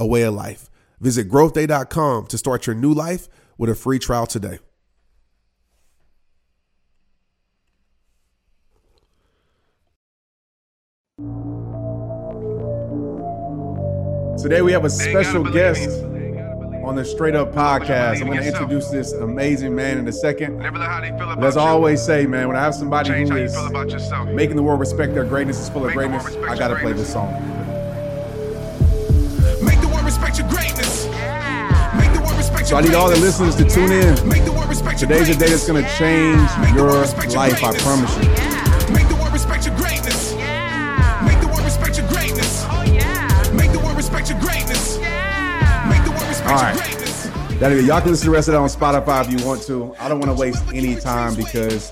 a 0.00 0.06
way 0.06 0.22
of 0.22 0.34
life. 0.34 0.70
Visit 1.00 1.28
growthday.com 1.28 2.26
to 2.26 2.38
start 2.38 2.66
your 2.66 2.76
new 2.76 2.92
life 2.92 3.28
with 3.56 3.68
a 3.70 3.74
free 3.74 3.98
trial 3.98 4.26
today. 4.26 4.58
Today 14.40 14.62
we 14.62 14.70
have 14.70 14.84
a 14.84 14.90
special 14.90 15.42
guest 15.42 15.88
on 16.84 16.94
the 16.94 17.04
Straight 17.04 17.34
Up 17.34 17.52
Podcast. 17.52 18.20
I'm 18.20 18.28
going 18.28 18.38
to 18.38 18.46
introduce 18.46 18.88
this 18.88 19.12
amazing 19.12 19.74
man 19.74 19.98
in 19.98 20.06
a 20.06 20.12
second. 20.12 20.58
But 20.58 21.44
as 21.44 21.56
I 21.56 21.68
always 21.68 22.00
say, 22.00 22.24
man, 22.24 22.46
when 22.46 22.56
I 22.56 22.60
have 22.60 22.74
somebody 22.74 23.10
who 23.28 23.36
is 23.36 23.56
making 24.28 24.54
the 24.54 24.62
world 24.62 24.78
respect 24.78 25.14
their 25.14 25.24
greatness 25.24 25.58
is 25.58 25.68
full 25.68 25.84
of 25.84 25.92
greatness, 25.92 26.24
I 26.36 26.56
got 26.56 26.68
to 26.68 26.76
play 26.76 26.92
this 26.92 27.12
song. 27.12 27.57
So 32.68 32.76
I 32.76 32.82
need 32.82 32.92
all 32.92 33.08
the 33.08 33.16
listeners 33.16 33.56
to 33.56 33.64
tune 33.64 33.90
in. 33.90 34.28
Make 34.28 34.44
the 34.44 34.52
world 34.52 34.68
respect 34.68 35.00
your 35.00 35.08
Today's 35.08 35.28
the 35.28 35.42
day 35.42 35.48
that's 35.48 35.66
going 35.66 35.82
to 35.82 35.90
change 35.96 36.50
your 36.76 36.92
life, 37.32 37.64
I 37.64 37.74
promise 37.78 38.14
you. 38.16 38.28
Make 38.92 39.08
the 39.08 39.16
world 39.18 39.32
respect 39.32 39.64
your 39.64 39.74
greatness. 39.74 40.34
Make 41.24 41.40
the 41.40 41.48
world 41.48 41.64
respect 41.64 41.96
your 41.96 42.06
greatness. 42.08 42.68
Make 43.54 43.72
the 43.72 43.78
world 43.78 43.96
respect 43.96 44.28
your 44.28 44.38
greatness. 44.38 44.98
Make 45.88 46.04
the 46.04 46.10
world 46.10 46.28
respect 46.28 46.60
your 46.60 46.74
greatness. 46.74 47.58
That'll 47.58 47.80
y'all 47.80 48.02
can 48.02 48.10
listen 48.10 48.26
to 48.26 48.30
the 48.32 48.36
rest 48.36 48.48
of 48.48 48.52
that 48.52 48.60
on 48.60 48.68
Spotify 48.68 49.24
if 49.24 49.32
you 49.32 49.46
want 49.46 49.62
to. 49.62 49.94
I 49.98 50.10
don't 50.10 50.20
want 50.20 50.36
to 50.36 50.38
waste 50.38 50.62
any 50.74 50.94
time 50.94 51.36
because 51.36 51.90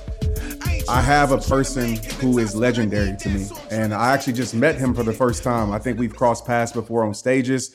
I 0.90 1.00
have 1.00 1.32
a 1.32 1.38
person 1.38 1.96
who 2.20 2.36
is 2.36 2.54
legendary 2.54 3.16
to 3.16 3.28
me. 3.30 3.46
And 3.70 3.94
I 3.94 4.12
actually 4.12 4.34
just 4.34 4.52
met 4.52 4.76
him 4.76 4.92
for 4.92 5.04
the 5.04 5.14
first 5.14 5.42
time. 5.42 5.72
I 5.72 5.78
think 5.78 5.98
we've 5.98 6.14
crossed 6.14 6.44
paths 6.44 6.72
before 6.72 7.02
on 7.02 7.14
stages. 7.14 7.74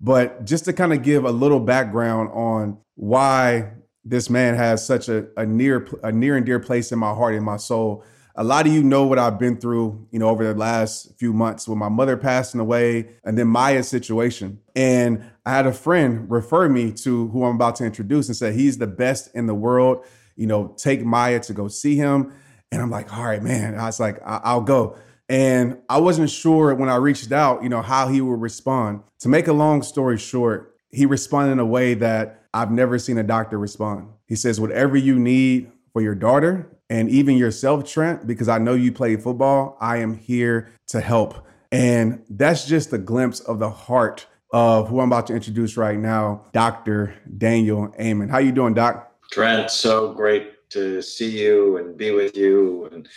But 0.00 0.44
just 0.44 0.64
to 0.66 0.72
kind 0.72 0.92
of 0.92 1.02
give 1.02 1.24
a 1.24 1.30
little 1.30 1.60
background 1.60 2.30
on 2.32 2.78
why 2.94 3.72
this 4.04 4.30
man 4.30 4.54
has 4.54 4.86
such 4.86 5.08
a, 5.08 5.26
a 5.36 5.44
near 5.44 5.86
a 6.02 6.12
near 6.12 6.36
and 6.36 6.46
dear 6.46 6.60
place 6.60 6.92
in 6.92 6.98
my 6.98 7.12
heart 7.12 7.34
and 7.34 7.44
my 7.44 7.56
soul. 7.56 8.04
A 8.38 8.44
lot 8.44 8.66
of 8.66 8.72
you 8.72 8.82
know 8.84 9.04
what 9.06 9.18
I've 9.18 9.38
been 9.38 9.56
through, 9.56 10.06
you 10.10 10.18
know, 10.18 10.28
over 10.28 10.44
the 10.44 10.54
last 10.58 11.18
few 11.18 11.32
months 11.32 11.66
with 11.66 11.78
my 11.78 11.88
mother 11.88 12.18
passing 12.18 12.60
away 12.60 13.08
and 13.24 13.36
then 13.38 13.48
Maya's 13.48 13.88
situation. 13.88 14.60
And 14.76 15.24
I 15.46 15.52
had 15.52 15.66
a 15.66 15.72
friend 15.72 16.30
refer 16.30 16.68
me 16.68 16.92
to 16.92 17.28
who 17.28 17.44
I'm 17.44 17.54
about 17.54 17.76
to 17.76 17.84
introduce 17.86 18.28
and 18.28 18.36
said 18.36 18.54
he's 18.54 18.76
the 18.76 18.86
best 18.86 19.34
in 19.34 19.46
the 19.46 19.54
world. 19.54 20.04
You 20.36 20.46
know, 20.46 20.74
take 20.76 21.02
Maya 21.02 21.40
to 21.40 21.54
go 21.54 21.66
see 21.68 21.96
him. 21.96 22.34
And 22.70 22.82
I'm 22.82 22.90
like, 22.90 23.16
all 23.16 23.24
right, 23.24 23.42
man. 23.42 23.74
I 23.74 23.86
was 23.86 23.98
like, 23.98 24.20
I- 24.24 24.42
I'll 24.44 24.60
go. 24.60 24.98
And 25.28 25.78
I 25.88 25.98
wasn't 25.98 26.30
sure 26.30 26.74
when 26.74 26.88
I 26.88 26.96
reached 26.96 27.32
out, 27.32 27.62
you 27.62 27.68
know, 27.68 27.82
how 27.82 28.08
he 28.08 28.20
would 28.20 28.40
respond. 28.40 29.02
To 29.20 29.28
make 29.28 29.48
a 29.48 29.52
long 29.52 29.82
story 29.82 30.18
short, 30.18 30.76
he 30.90 31.06
responded 31.06 31.52
in 31.52 31.58
a 31.58 31.66
way 31.66 31.94
that 31.94 32.44
I've 32.54 32.70
never 32.70 32.98
seen 32.98 33.18
a 33.18 33.22
doctor 33.22 33.58
respond. 33.58 34.08
He 34.26 34.36
says, 34.36 34.60
whatever 34.60 34.96
you 34.96 35.18
need 35.18 35.70
for 35.92 36.00
your 36.00 36.14
daughter 36.14 36.70
and 36.88 37.10
even 37.10 37.36
yourself, 37.36 37.90
Trent, 37.90 38.26
because 38.26 38.48
I 38.48 38.58
know 38.58 38.74
you 38.74 38.92
play 38.92 39.16
football, 39.16 39.76
I 39.80 39.98
am 39.98 40.16
here 40.16 40.72
to 40.88 41.00
help. 41.00 41.44
And 41.72 42.22
that's 42.30 42.66
just 42.66 42.92
a 42.92 42.98
glimpse 42.98 43.40
of 43.40 43.58
the 43.58 43.70
heart 43.70 44.26
of 44.52 44.88
who 44.88 45.00
I'm 45.00 45.08
about 45.08 45.26
to 45.26 45.34
introduce 45.34 45.76
right 45.76 45.98
now, 45.98 46.46
Dr. 46.52 47.14
Daniel 47.36 47.92
Amen. 48.00 48.28
How 48.28 48.38
you 48.38 48.52
doing, 48.52 48.74
Doc? 48.74 49.12
Trent, 49.30 49.70
so 49.70 50.12
great 50.14 50.55
to 50.70 51.02
see 51.02 51.42
you 51.42 51.76
and 51.78 51.96
be 51.96 52.10
with 52.10 52.36
you, 52.36 52.88
and 52.92 53.08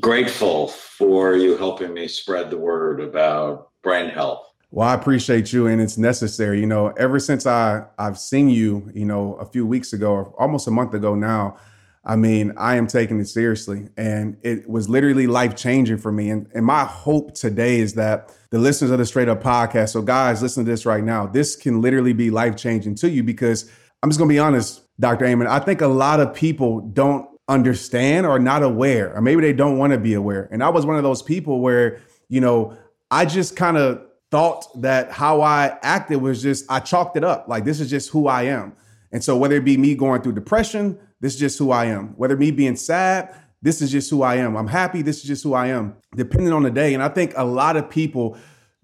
grateful 0.00 0.68
for 0.68 1.36
you 1.36 1.56
helping 1.56 1.92
me 1.94 2.08
spread 2.08 2.50
the 2.50 2.58
word 2.58 3.00
about 3.00 3.70
brain 3.82 4.10
health. 4.10 4.46
Well, 4.70 4.88
I 4.88 4.94
appreciate 4.94 5.52
you, 5.52 5.66
and 5.66 5.80
it's 5.80 5.96
necessary. 5.96 6.60
You 6.60 6.66
know, 6.66 6.88
ever 6.98 7.18
since 7.18 7.46
I 7.46 7.84
I've 7.98 8.18
seen 8.18 8.50
you, 8.50 8.90
you 8.94 9.04
know, 9.04 9.34
a 9.34 9.46
few 9.46 9.66
weeks 9.66 9.92
ago, 9.92 10.10
or 10.10 10.34
almost 10.38 10.66
a 10.66 10.70
month 10.70 10.94
ago 10.94 11.14
now. 11.14 11.56
I 12.04 12.16
mean, 12.16 12.54
I 12.56 12.76
am 12.76 12.86
taking 12.86 13.20
it 13.20 13.26
seriously, 13.26 13.88
and 13.98 14.38
it 14.42 14.68
was 14.68 14.88
literally 14.88 15.26
life 15.26 15.54
changing 15.56 15.98
for 15.98 16.10
me. 16.10 16.30
And 16.30 16.48
and 16.54 16.64
my 16.64 16.84
hope 16.84 17.34
today 17.34 17.80
is 17.80 17.94
that 17.94 18.34
the 18.50 18.58
listeners 18.58 18.90
of 18.90 18.98
the 18.98 19.04
Straight 19.04 19.28
Up 19.28 19.42
Podcast. 19.42 19.90
So, 19.90 20.00
guys, 20.00 20.40
listen 20.40 20.64
to 20.64 20.70
this 20.70 20.86
right 20.86 21.04
now. 21.04 21.26
This 21.26 21.54
can 21.54 21.82
literally 21.82 22.14
be 22.14 22.30
life 22.30 22.56
changing 22.56 22.94
to 22.96 23.10
you 23.10 23.22
because 23.22 23.70
I'm 24.02 24.08
just 24.08 24.18
gonna 24.18 24.28
be 24.28 24.38
honest, 24.38 24.82
Dr. 25.00 25.26
Amen. 25.26 25.46
I 25.46 25.58
think 25.58 25.80
a 25.80 25.86
lot 25.86 26.20
of 26.20 26.34
people 26.34 26.80
don't 26.80 27.28
understand 27.48 28.26
or 28.26 28.38
not 28.38 28.62
aware, 28.62 29.14
or 29.14 29.20
maybe 29.20 29.40
they 29.40 29.52
don't 29.52 29.78
want 29.78 29.92
to 29.92 29.98
be 29.98 30.14
aware. 30.14 30.48
And 30.50 30.62
I 30.62 30.68
was 30.68 30.84
one 30.84 30.96
of 30.96 31.02
those 31.02 31.22
people 31.22 31.60
where, 31.60 32.00
you 32.28 32.40
know, 32.40 32.76
I 33.10 33.24
just 33.24 33.56
kind 33.56 33.76
of 33.76 34.02
thought 34.30 34.66
that 34.82 35.10
how 35.10 35.40
I 35.40 35.78
acted 35.82 36.20
was 36.20 36.42
just 36.42 36.66
I 36.70 36.80
chalked 36.80 37.16
it 37.16 37.24
up 37.24 37.48
like 37.48 37.64
this 37.64 37.80
is 37.80 37.88
just 37.88 38.10
who 38.10 38.28
I 38.28 38.42
am. 38.44 38.74
And 39.12 39.24
so 39.24 39.36
whether 39.36 39.56
it 39.56 39.64
be 39.64 39.78
me 39.78 39.94
going 39.94 40.20
through 40.20 40.32
depression, 40.32 40.98
this 41.20 41.34
is 41.34 41.40
just 41.40 41.58
who 41.58 41.70
I 41.70 41.86
am. 41.86 42.08
Whether 42.16 42.36
me 42.36 42.50
being 42.50 42.76
sad, 42.76 43.34
this 43.62 43.80
is 43.80 43.90
just 43.90 44.10
who 44.10 44.22
I 44.22 44.36
am. 44.36 44.56
I'm 44.56 44.66
happy, 44.66 45.02
this 45.02 45.18
is 45.18 45.24
just 45.24 45.42
who 45.42 45.54
I 45.54 45.68
am. 45.68 45.96
Depending 46.14 46.52
on 46.52 46.62
the 46.62 46.70
day. 46.70 46.92
And 46.92 47.02
I 47.02 47.08
think 47.08 47.32
a 47.36 47.44
lot 47.44 47.76
of 47.76 47.88
people 47.88 48.36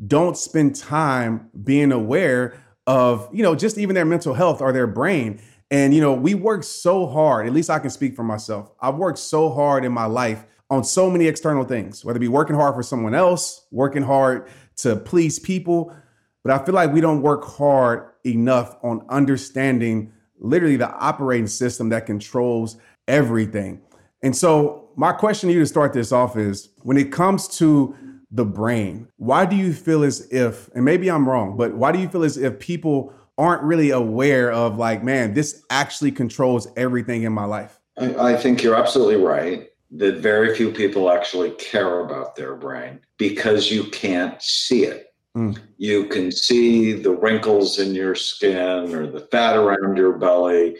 don't 0.06 0.36
spend 0.36 0.74
time 0.74 1.50
being 1.62 1.92
aware 1.92 2.58
of, 2.86 3.28
you 3.32 3.42
know, 3.42 3.54
just 3.54 3.78
even 3.78 3.94
their 3.94 4.04
mental 4.04 4.34
health 4.34 4.60
or 4.60 4.72
their 4.72 4.86
brain. 4.86 5.40
And 5.70 5.94
you 5.94 6.00
know, 6.00 6.14
we 6.14 6.34
work 6.34 6.62
so 6.62 7.06
hard, 7.06 7.46
at 7.46 7.52
least 7.52 7.70
I 7.70 7.78
can 7.78 7.90
speak 7.90 8.14
for 8.14 8.22
myself. 8.22 8.70
I've 8.80 8.96
worked 8.96 9.18
so 9.18 9.50
hard 9.50 9.84
in 9.84 9.92
my 9.92 10.06
life 10.06 10.44
on 10.70 10.84
so 10.84 11.10
many 11.10 11.26
external 11.26 11.64
things, 11.64 12.04
whether 12.04 12.16
it 12.16 12.20
be 12.20 12.28
working 12.28 12.56
hard 12.56 12.74
for 12.74 12.82
someone 12.82 13.14
else, 13.14 13.66
working 13.70 14.02
hard 14.02 14.48
to 14.76 14.96
please 14.96 15.38
people. 15.38 15.94
But 16.42 16.52
I 16.52 16.64
feel 16.64 16.74
like 16.74 16.92
we 16.92 17.00
don't 17.00 17.22
work 17.22 17.44
hard 17.44 18.10
enough 18.24 18.76
on 18.82 19.04
understanding 19.08 20.12
literally 20.38 20.76
the 20.76 20.90
operating 20.90 21.46
system 21.46 21.88
that 21.90 22.06
controls 22.06 22.76
everything. 23.08 23.80
And 24.22 24.36
so, 24.36 24.90
my 24.96 25.12
question 25.12 25.48
to 25.48 25.54
you 25.54 25.60
to 25.60 25.66
start 25.66 25.92
this 25.92 26.12
off 26.12 26.36
is 26.36 26.68
when 26.82 26.96
it 26.96 27.10
comes 27.10 27.48
to 27.58 27.96
the 28.30 28.44
brain, 28.44 29.08
why 29.16 29.44
do 29.46 29.56
you 29.56 29.72
feel 29.72 30.02
as 30.02 30.28
if, 30.32 30.68
and 30.74 30.84
maybe 30.84 31.10
I'm 31.10 31.28
wrong, 31.28 31.56
but 31.56 31.74
why 31.74 31.92
do 31.92 31.98
you 31.98 32.08
feel 32.08 32.24
as 32.24 32.36
if 32.36 32.58
people 32.58 33.12
aren't 33.36 33.62
really 33.62 33.90
aware 33.90 34.52
of, 34.52 34.78
like, 34.78 35.02
man, 35.02 35.34
this 35.34 35.64
actually 35.70 36.12
controls 36.12 36.68
everything 36.76 37.24
in 37.24 37.32
my 37.32 37.44
life? 37.44 37.80
I, 37.98 38.32
I 38.32 38.36
think 38.36 38.62
you're 38.62 38.76
absolutely 38.76 39.16
right 39.16 39.68
that 39.96 40.16
very 40.16 40.54
few 40.56 40.72
people 40.72 41.10
actually 41.10 41.50
care 41.52 42.00
about 42.00 42.34
their 42.34 42.56
brain 42.56 43.00
because 43.16 43.70
you 43.70 43.84
can't 43.84 44.40
see 44.42 44.84
it. 44.84 45.14
Mm. 45.36 45.58
You 45.78 46.06
can 46.06 46.32
see 46.32 46.92
the 46.92 47.12
wrinkles 47.12 47.78
in 47.78 47.94
your 47.94 48.14
skin 48.14 48.94
or 48.94 49.06
the 49.06 49.26
fat 49.32 49.56
around 49.56 49.96
your 49.96 50.12
belly, 50.12 50.76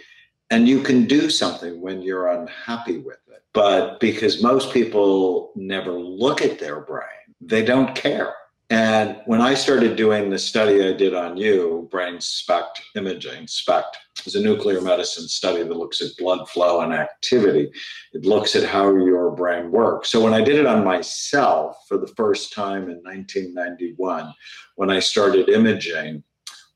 and 0.51 0.69
you 0.69 0.83
can 0.83 1.07
do 1.07 1.31
something 1.31 1.81
when 1.81 2.03
you're 2.03 2.29
unhappy 2.29 2.99
with 2.99 3.19
it. 3.29 3.43
But 3.53 4.01
because 4.01 4.43
most 4.43 4.73
people 4.73 5.53
never 5.55 5.93
look 5.93 6.43
at 6.43 6.59
their 6.59 6.81
brain, 6.81 7.07
they 7.41 7.65
don't 7.65 7.95
care. 7.95 8.35
And 8.71 9.21
when 9.27 9.43
I 9.43 9.55
started 9.55 9.97
doing 9.97 10.31
the 10.31 10.39
study 10.39 10.87
I 10.87 10.95
did 10.95 11.15
on 11.15 11.37
you, 11.37 11.87
brain 11.91 12.19
SPECT 12.19 12.81
imaging, 12.97 13.47
SPECT 13.47 13.99
is 14.25 14.37
a 14.37 14.43
nuclear 14.43 14.81
medicine 14.81 15.29
study 15.29 15.63
that 15.63 15.77
looks 15.77 16.01
at 16.01 16.17
blood 16.19 16.49
flow 16.49 16.81
and 16.81 16.93
activity. 16.93 17.71
It 18.15 18.25
looks 18.25 18.57
at 18.57 18.69
how 18.69 18.95
your 18.97 19.31
brain 19.33 19.71
works. 19.71 20.09
So 20.09 20.23
when 20.23 20.33
I 20.33 20.41
did 20.41 20.59
it 20.59 20.67
on 20.67 20.83
myself 20.83 21.77
for 21.87 21.99
the 21.99 22.13
first 22.17 22.55
time 22.55 22.89
in 22.89 23.03
1991, 23.03 24.33
when 24.77 24.91
I 24.91 24.99
started 24.99 25.51
imaging, 25.51 26.25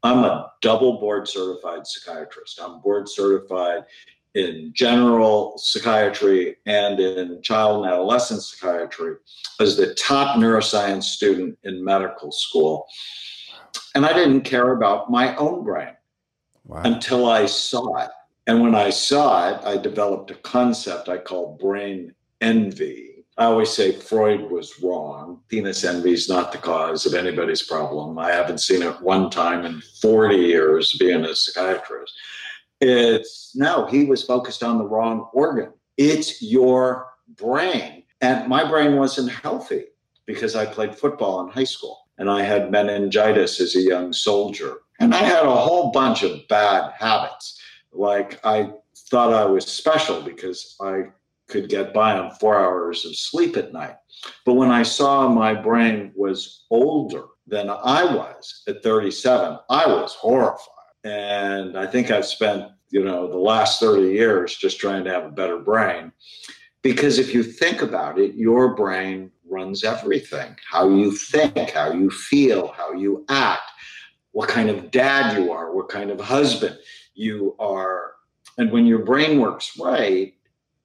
I'm 0.02 0.24
a 0.24 0.52
double 0.60 1.00
board 1.00 1.26
certified 1.26 1.86
psychiatrist. 1.86 2.60
I'm 2.62 2.80
board 2.80 3.08
certified 3.08 3.84
in 4.34 4.70
general 4.74 5.56
psychiatry 5.58 6.56
and 6.66 7.00
in 7.00 7.40
child 7.42 7.84
and 7.84 7.92
adolescent 7.92 8.42
psychiatry 8.42 9.16
as 9.60 9.76
the 9.76 9.94
top 9.94 10.36
neuroscience 10.36 11.04
student 11.04 11.58
in 11.64 11.82
medical 11.84 12.30
school. 12.30 12.86
And 13.94 14.06
I 14.06 14.12
didn't 14.12 14.42
care 14.42 14.72
about 14.72 15.10
my 15.10 15.34
own 15.36 15.64
brain 15.64 15.94
Wow. 16.64 16.82
until 16.84 17.28
I 17.28 17.46
saw 17.46 17.96
it. 18.04 18.10
And 18.46 18.60
when 18.60 18.74
I 18.74 18.90
saw 18.90 19.50
it, 19.50 19.64
I 19.64 19.76
developed 19.78 20.30
a 20.30 20.34
concept 20.36 21.08
I 21.08 21.18
call 21.18 21.56
brain 21.60 22.14
envy. 22.40 23.24
I 23.38 23.44
always 23.44 23.70
say 23.70 23.92
Freud 23.92 24.50
was 24.50 24.80
wrong. 24.82 25.40
Penis 25.48 25.84
envy 25.84 26.12
is 26.12 26.28
not 26.28 26.52
the 26.52 26.58
cause 26.58 27.06
of 27.06 27.14
anybody's 27.14 27.62
problem. 27.62 28.18
I 28.18 28.32
haven't 28.32 28.58
seen 28.58 28.82
it 28.82 29.00
one 29.00 29.30
time 29.30 29.64
in 29.64 29.80
40 30.02 30.36
years 30.36 30.96
being 30.98 31.24
a 31.24 31.34
psychiatrist. 31.34 32.12
It's 32.80 33.52
no, 33.54 33.86
he 33.86 34.04
was 34.04 34.22
focused 34.22 34.62
on 34.62 34.78
the 34.78 34.86
wrong 34.86 35.28
organ. 35.32 35.72
It's 35.96 36.40
your 36.42 37.08
brain. 37.36 38.04
And 38.20 38.48
my 38.48 38.68
brain 38.68 38.96
wasn't 38.96 39.30
healthy 39.30 39.86
because 40.26 40.54
I 40.54 40.66
played 40.66 40.94
football 40.94 41.40
in 41.40 41.48
high 41.48 41.64
school 41.64 42.08
and 42.18 42.30
I 42.30 42.42
had 42.42 42.70
meningitis 42.70 43.60
as 43.60 43.76
a 43.76 43.80
young 43.80 44.12
soldier. 44.12 44.78
And 45.00 45.14
I 45.14 45.18
had 45.18 45.44
a 45.44 45.56
whole 45.56 45.90
bunch 45.90 46.22
of 46.22 46.46
bad 46.48 46.92
habits. 46.92 47.60
Like 47.92 48.40
I 48.44 48.72
thought 49.10 49.32
I 49.32 49.44
was 49.44 49.66
special 49.66 50.20
because 50.20 50.76
I 50.80 51.04
could 51.48 51.68
get 51.68 51.94
by 51.94 52.18
on 52.18 52.30
four 52.32 52.58
hours 52.58 53.04
of 53.06 53.16
sleep 53.16 53.56
at 53.56 53.72
night. 53.72 53.96
But 54.44 54.54
when 54.54 54.70
I 54.70 54.82
saw 54.82 55.28
my 55.28 55.54
brain 55.54 56.12
was 56.14 56.64
older 56.70 57.24
than 57.46 57.70
I 57.70 58.04
was 58.04 58.62
at 58.68 58.82
37, 58.82 59.58
I 59.70 59.86
was 59.86 60.14
horrified. 60.14 60.77
And 61.04 61.78
I 61.78 61.86
think 61.86 62.10
I've 62.10 62.26
spent, 62.26 62.70
you 62.90 63.04
know, 63.04 63.28
the 63.28 63.38
last 63.38 63.80
30 63.80 64.12
years 64.12 64.56
just 64.56 64.80
trying 64.80 65.04
to 65.04 65.10
have 65.10 65.24
a 65.24 65.30
better 65.30 65.58
brain. 65.58 66.12
Because 66.82 67.18
if 67.18 67.34
you 67.34 67.42
think 67.42 67.82
about 67.82 68.18
it, 68.18 68.34
your 68.34 68.74
brain 68.74 69.30
runs 69.50 69.82
everything 69.82 70.54
how 70.70 70.88
you 70.88 71.12
think, 71.12 71.70
how 71.70 71.92
you 71.92 72.10
feel, 72.10 72.68
how 72.68 72.92
you 72.92 73.24
act, 73.28 73.70
what 74.32 74.48
kind 74.48 74.70
of 74.70 74.90
dad 74.90 75.36
you 75.36 75.52
are, 75.52 75.74
what 75.74 75.88
kind 75.88 76.10
of 76.10 76.20
husband 76.20 76.78
you 77.14 77.56
are. 77.58 78.12
And 78.58 78.70
when 78.70 78.86
your 78.86 79.00
brain 79.00 79.40
works 79.40 79.78
right, 79.78 80.34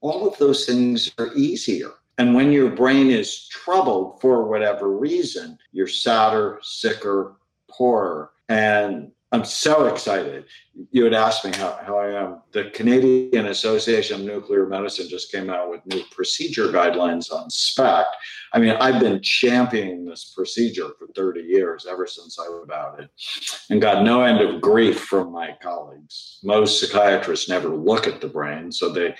all 0.02 0.28
of 0.28 0.38
those 0.38 0.66
things 0.66 1.12
are 1.18 1.34
easier. 1.36 1.92
And 2.18 2.36
when 2.36 2.52
your 2.52 2.70
brain 2.70 3.10
is 3.10 3.48
troubled 3.48 4.22
for 4.22 4.48
whatever 4.48 4.90
reason, 4.90 5.58
you're 5.72 5.88
sadder, 5.88 6.60
sicker, 6.62 7.36
poorer. 7.70 8.32
And 8.50 9.12
I'm 9.34 9.44
so 9.44 9.88
excited. 9.88 10.46
You 10.92 11.06
had 11.06 11.16
asked 11.16 11.44
me 11.44 11.52
how, 11.56 11.80
how 11.84 11.98
I 11.98 12.12
am. 12.12 12.44
The 12.52 12.66
Canadian 12.66 13.48
Association 13.48 14.20
of 14.20 14.28
Nuclear 14.28 14.68
Medicine 14.68 15.10
just 15.10 15.32
came 15.32 15.50
out 15.50 15.72
with 15.72 15.84
new 15.88 16.04
procedure 16.12 16.68
guidelines 16.68 17.34
on 17.34 17.50
SPECT. 17.50 18.16
I 18.54 18.60
mean, 18.60 18.76
I've 18.80 19.02
been 19.02 19.24
championing 19.24 20.06
this 20.06 20.34
procedure 20.36 20.90
for 21.00 21.08
30 21.16 21.42
years, 21.42 21.88
ever 21.90 22.06
since 22.06 22.38
I 22.40 22.46
about 22.64 23.00
it, 23.00 23.10
and 23.72 23.82
got 23.82 24.04
no 24.04 24.22
end 24.22 24.40
of 24.40 24.62
grief 24.62 25.00
from 25.00 25.32
my 25.32 25.58
colleagues. 25.60 26.38
Most 26.44 26.80
psychiatrists 26.80 27.50
never 27.50 27.70
look 27.70 28.06
at 28.06 28.22
the 28.22 28.28
brain, 28.28 28.72
so 28.72 28.90
they 28.90 29.16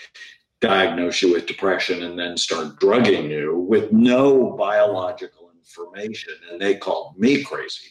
diagnose 0.62 1.24
you 1.24 1.34
with 1.34 1.48
depression 1.48 2.04
and 2.04 2.20
then 2.20 2.38
start 2.38 2.80
drugging 2.80 3.32
you 3.32 3.58
with 3.68 3.92
no 3.92 4.52
biological 4.52 5.50
information. 5.58 6.34
And 6.52 6.62
they 6.62 6.76
called 6.76 7.18
me 7.18 7.44
crazy. 7.44 7.90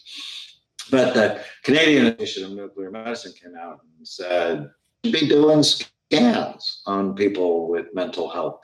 But 0.90 1.14
the 1.14 1.44
Canadian 1.62 2.06
Association 2.06 2.44
of 2.44 2.52
Nuclear 2.52 2.90
Medicine 2.90 3.32
came 3.40 3.54
out 3.56 3.80
and 3.98 4.06
said, 4.06 4.70
be 5.02 5.28
doing 5.28 5.62
scans 5.62 6.82
on 6.86 7.14
people 7.14 7.68
with 7.68 7.86
mental 7.94 8.28
health 8.28 8.60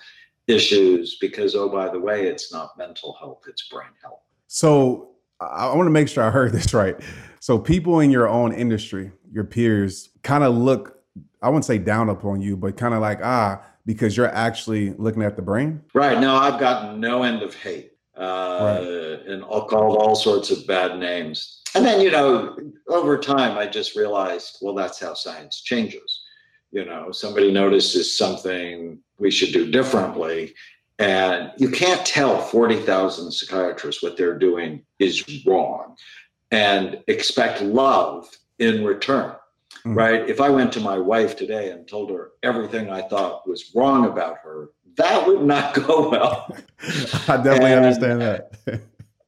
issues 0.47 1.19
because, 1.21 1.55
oh, 1.55 1.69
by 1.69 1.89
the 1.89 1.99
way, 1.99 2.27
it's 2.27 2.53
not 2.53 2.77
mental 2.79 3.17
health, 3.19 3.43
it's 3.49 3.69
brain 3.69 3.89
health. 4.03 4.21
So 4.47 5.11
I 5.41 5.75
want 5.75 5.87
to 5.87 5.91
make 5.91 6.09
sure 6.09 6.25
I 6.25 6.31
heard 6.31 6.53
this 6.53 6.75
right. 6.75 6.97
So 7.41 7.59
people 7.59 8.01
in 8.01 8.11
your 8.11 8.29
own 8.29 8.53
industry, 8.53 9.13
your 9.31 9.45
peers, 9.45 10.11
kind 10.23 10.43
of 10.43 10.55
look, 10.55 10.99
I 11.43 11.49
wouldn't 11.49 11.65
say 11.65 11.79
down 11.79 12.09
upon 12.09 12.41
you, 12.41 12.57
but 12.57 12.77
kind 12.77 12.95
of 12.95 13.01
like, 13.01 13.21
ah, 13.23 13.63
because 13.87 14.17
you're 14.17 14.35
actually 14.35 14.91
looking 14.95 15.23
at 15.23 15.37
the 15.37 15.43
brain? 15.43 15.83
Right. 15.95 16.21
No, 16.21 16.35
I've 16.35 16.61
gotten 16.61 17.01
no 17.01 17.23
end 17.23 17.43
of 17.43 17.55
hate 17.55 17.93
uh, 18.17 18.79
right. 18.79 19.27
and 19.27 19.43
called 19.43 19.97
all 19.97 20.15
sorts 20.15 20.51
of 20.51 20.67
bad 20.67 20.99
names. 20.99 21.58
And 21.75 21.85
then, 21.85 22.01
you 22.01 22.11
know, 22.11 22.57
over 22.89 23.19
time, 23.19 23.59
I 23.59 23.67
just 23.67 23.97
realized, 23.97 24.59
well, 24.61 24.75
that's 24.75 25.01
how 25.01 25.15
science 25.15 25.61
changes. 25.61 26.23
You 26.71 26.85
know, 26.85 27.13
somebody 27.13 27.51
notices 27.51 28.17
something 28.17 28.99
we 29.19 29.31
should 29.31 29.53
do 29.53 29.71
differently. 29.71 30.55
And 30.99 31.53
you 31.57 31.71
can't 31.71 32.05
tell 32.05 32.41
40,000 32.41 33.31
psychiatrists 33.31 34.03
what 34.03 34.17
they're 34.17 34.39
doing 34.39 34.85
is 34.99 35.45
wrong 35.47 35.97
and 36.51 37.03
expect 37.07 37.63
love 37.63 38.27
in 38.59 38.85
return 38.85 39.37
mm. 39.85 39.97
right? 39.97 40.29
If 40.29 40.41
I 40.41 40.49
went 40.51 40.73
to 40.73 40.81
my 40.81 40.99
wife 40.99 41.37
today 41.37 41.71
and 41.71 41.87
told 41.87 42.11
her 42.11 42.33
everything 42.43 42.91
I 42.91 43.03
thought 43.03 43.49
was 43.49 43.73
wrong 43.75 44.07
about 44.07 44.39
her, 44.43 44.71
that 44.97 45.27
would 45.27 45.43
not 45.43 45.75
go 45.87 46.11
well. 46.11 46.57
I 47.29 47.37
definitely 47.37 47.73
and, 47.73 47.87
understand 47.87 48.21
that. 48.21 48.53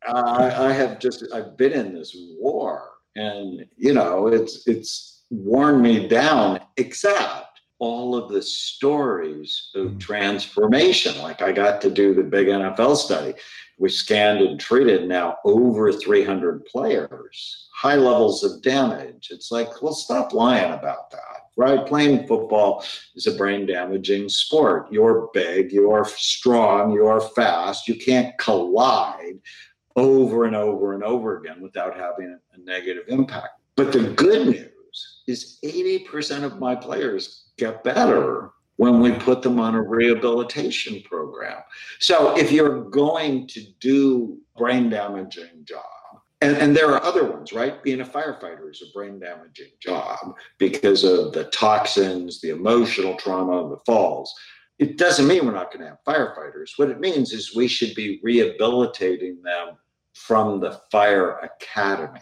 I, 0.09 0.69
I 0.69 0.73
have 0.73 0.99
just 0.99 1.25
I've 1.33 1.57
been 1.57 1.73
in 1.73 1.95
this 1.95 2.17
war, 2.39 2.91
and 3.17 3.67
you 3.77 3.93
know 3.93 4.29
it's 4.29 4.67
it's 4.67 5.23
worn 5.31 5.83
me 5.83 6.09
down. 6.09 6.61
Except 6.77 7.61
all 7.79 8.15
of 8.15 8.31
the 8.31 8.43
stories 8.43 9.71
of 9.75 9.87
mm. 9.93 10.01
transformation. 10.01 11.19
Like 11.23 11.41
I 11.41 11.51
got 11.51 11.81
to 11.81 11.91
do 11.91 12.15
the 12.15 12.23
big 12.23 12.47
NFL 12.47 12.97
study. 12.97 13.35
We 13.79 13.89
scanned 13.89 14.43
and 14.43 14.61
treated 14.61 15.09
now 15.09 15.39
over 15.45 15.91
300 15.91 16.67
players 16.67 17.71
high 17.81 17.97
levels 17.97 18.45
of 18.45 18.61
damage. 18.61 19.29
It's 19.31 19.51
like, 19.51 19.81
well, 19.81 19.95
stop 19.95 20.35
lying 20.35 20.75
about 20.75 21.11
that, 21.13 21.47
right? 21.57 21.87
Playing 21.87 22.27
football 22.27 22.85
is 23.15 23.27
a 23.27 23.35
brain 23.35 23.65
damaging 23.65 24.29
sport. 24.29 24.93
You're 24.93 25.31
big, 25.33 25.73
you're 25.73 26.05
strong, 26.05 26.93
you're 26.93 27.23
fast. 27.23 27.89
You 27.89 27.95
can't 27.95 28.37
collide 28.37 29.39
over 29.97 30.45
and 30.45 30.57
over 30.57 30.95
and 30.95 31.03
over 31.03 31.39
again 31.39 31.61
without 31.61 31.97
having 31.97 32.39
a 32.55 32.59
negative 32.59 33.05
impact. 33.09 33.61
But 33.77 33.93
the 33.93 34.11
good 34.11 34.49
news 34.49 35.23
is 35.27 35.59
80% 35.65 36.45
of 36.45 36.59
my 36.59 36.75
players 36.75 37.45
get 37.57 37.85
better 37.85 38.51
when 38.77 39.01
we 39.01 39.13
put 39.13 39.43
them 39.43 39.61
on 39.61 39.75
a 39.75 39.83
rehabilitation 39.83 41.03
program. 41.03 41.59
So 41.99 42.37
if 42.39 42.51
you're 42.51 42.85
going 42.85 43.47
to 43.49 43.63
do 43.79 44.39
brain 44.57 44.89
damaging 44.89 45.65
jobs, 45.65 45.85
and, 46.43 46.57
and 46.57 46.75
there 46.75 46.91
are 46.91 47.03
other 47.03 47.31
ones, 47.31 47.53
right? 47.53 47.83
Being 47.83 48.01
a 48.01 48.07
firefighter 48.07 48.71
is 48.71 48.83
a 48.83 48.91
brain 48.97 49.19
damaging 49.19 49.73
job 49.81 50.19
because 50.57 51.05
of 51.05 51.33
the 51.33 51.45
toxins, 51.45 52.41
the 52.41 52.49
emotional 52.49 53.17
trauma, 53.17 53.69
the 53.69 53.77
falls. 53.85 54.35
It 54.81 54.97
doesn't 54.97 55.29
mean 55.29 55.45
we're 55.45 55.53
not 55.53 55.73
going 55.73 55.85
to 55.85 55.91
have 55.91 56.05
firefighters. 56.07 56.71
What 56.77 56.89
it 56.89 57.01
means 57.01 57.33
is 57.33 57.55
we 57.55 57.69
should 57.69 57.95
be 57.95 58.19
rehabilitating 58.23 59.43
them 59.43 59.77
from 60.15 60.59
the 60.59 60.81
fire 60.91 61.39
academy 61.39 62.21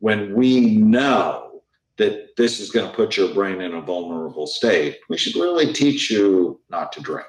when 0.00 0.34
we 0.34 0.76
know 0.76 1.62
that 1.98 2.36
this 2.36 2.58
is 2.58 2.70
going 2.70 2.90
to 2.90 2.96
put 2.96 3.16
your 3.16 3.32
brain 3.32 3.60
in 3.60 3.74
a 3.74 3.80
vulnerable 3.80 4.48
state. 4.48 4.98
We 5.08 5.16
should 5.16 5.36
really 5.36 5.72
teach 5.72 6.10
you 6.10 6.60
not 6.68 6.90
to 6.92 7.00
drink 7.00 7.28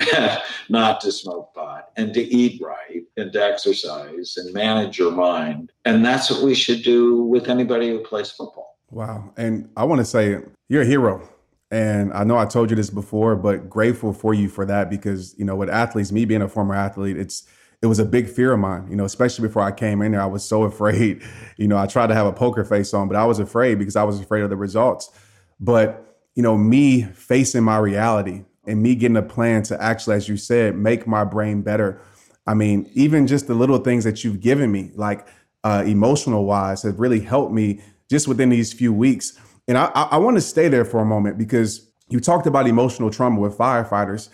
not 0.68 1.00
to 1.02 1.12
smoke 1.12 1.54
pot 1.54 1.90
and 1.96 2.12
to 2.14 2.20
eat 2.20 2.60
right 2.62 3.04
and 3.16 3.32
to 3.32 3.44
exercise 3.44 4.36
and 4.36 4.52
manage 4.54 4.98
your 4.98 5.12
mind. 5.12 5.70
And 5.84 6.04
that's 6.04 6.30
what 6.30 6.42
we 6.42 6.54
should 6.54 6.82
do 6.82 7.22
with 7.22 7.48
anybody 7.48 7.90
who 7.90 8.00
plays 8.00 8.30
football. 8.30 8.78
Wow. 8.90 9.32
And 9.36 9.68
I 9.76 9.84
want 9.84 10.00
to 10.00 10.04
say 10.04 10.40
you're 10.68 10.82
a 10.82 10.86
hero. 10.86 11.28
And 11.74 12.12
I 12.12 12.22
know 12.22 12.38
I 12.38 12.44
told 12.44 12.70
you 12.70 12.76
this 12.76 12.88
before, 12.88 13.34
but 13.34 13.68
grateful 13.68 14.12
for 14.12 14.32
you 14.32 14.48
for 14.48 14.64
that 14.64 14.88
because, 14.88 15.36
you 15.36 15.44
know, 15.44 15.56
with 15.56 15.68
athletes, 15.68 16.12
me 16.12 16.24
being 16.24 16.40
a 16.40 16.48
former 16.48 16.72
athlete, 16.72 17.16
it's, 17.16 17.48
it 17.82 17.86
was 17.86 17.98
a 17.98 18.04
big 18.04 18.28
fear 18.28 18.52
of 18.52 18.60
mine, 18.60 18.86
you 18.88 18.94
know, 18.94 19.04
especially 19.04 19.48
before 19.48 19.62
I 19.62 19.72
came 19.72 20.00
in 20.00 20.12
there. 20.12 20.22
I 20.22 20.26
was 20.26 20.44
so 20.44 20.62
afraid. 20.70 21.24
You 21.56 21.66
know, 21.66 21.76
I 21.76 21.86
tried 21.86 22.06
to 22.06 22.14
have 22.14 22.26
a 22.26 22.32
poker 22.32 22.64
face 22.64 22.94
on, 22.94 23.08
but 23.08 23.16
I 23.16 23.24
was 23.24 23.40
afraid 23.40 23.80
because 23.80 23.96
I 23.96 24.04
was 24.04 24.20
afraid 24.20 24.42
of 24.42 24.50
the 24.50 24.56
results. 24.56 25.10
But, 25.58 26.16
you 26.36 26.44
know, 26.44 26.56
me 26.56 27.02
facing 27.02 27.64
my 27.64 27.78
reality 27.78 28.44
and 28.68 28.80
me 28.80 28.94
getting 28.94 29.16
a 29.16 29.22
plan 29.22 29.64
to 29.64 29.82
actually, 29.82 30.14
as 30.14 30.28
you 30.28 30.36
said, 30.36 30.76
make 30.76 31.08
my 31.08 31.24
brain 31.24 31.62
better. 31.62 32.00
I 32.46 32.54
mean, 32.54 32.88
even 32.94 33.26
just 33.26 33.48
the 33.48 33.54
little 33.54 33.78
things 33.78 34.04
that 34.04 34.22
you've 34.22 34.40
given 34.40 34.70
me, 34.70 34.92
like 34.94 35.26
uh, 35.64 35.82
emotional 35.84 36.44
wise, 36.44 36.84
have 36.84 37.00
really 37.00 37.18
helped 37.18 37.52
me 37.52 37.80
just 38.08 38.28
within 38.28 38.50
these 38.50 38.72
few 38.72 38.92
weeks. 38.92 39.36
And 39.66 39.78
I, 39.78 39.86
I 39.86 40.16
want 40.18 40.36
to 40.36 40.40
stay 40.40 40.68
there 40.68 40.84
for 40.84 41.00
a 41.00 41.04
moment 41.04 41.38
because 41.38 41.90
you 42.08 42.20
talked 42.20 42.46
about 42.46 42.66
emotional 42.66 43.10
trauma 43.10 43.40
with 43.40 43.56
firefighters, 43.56 44.28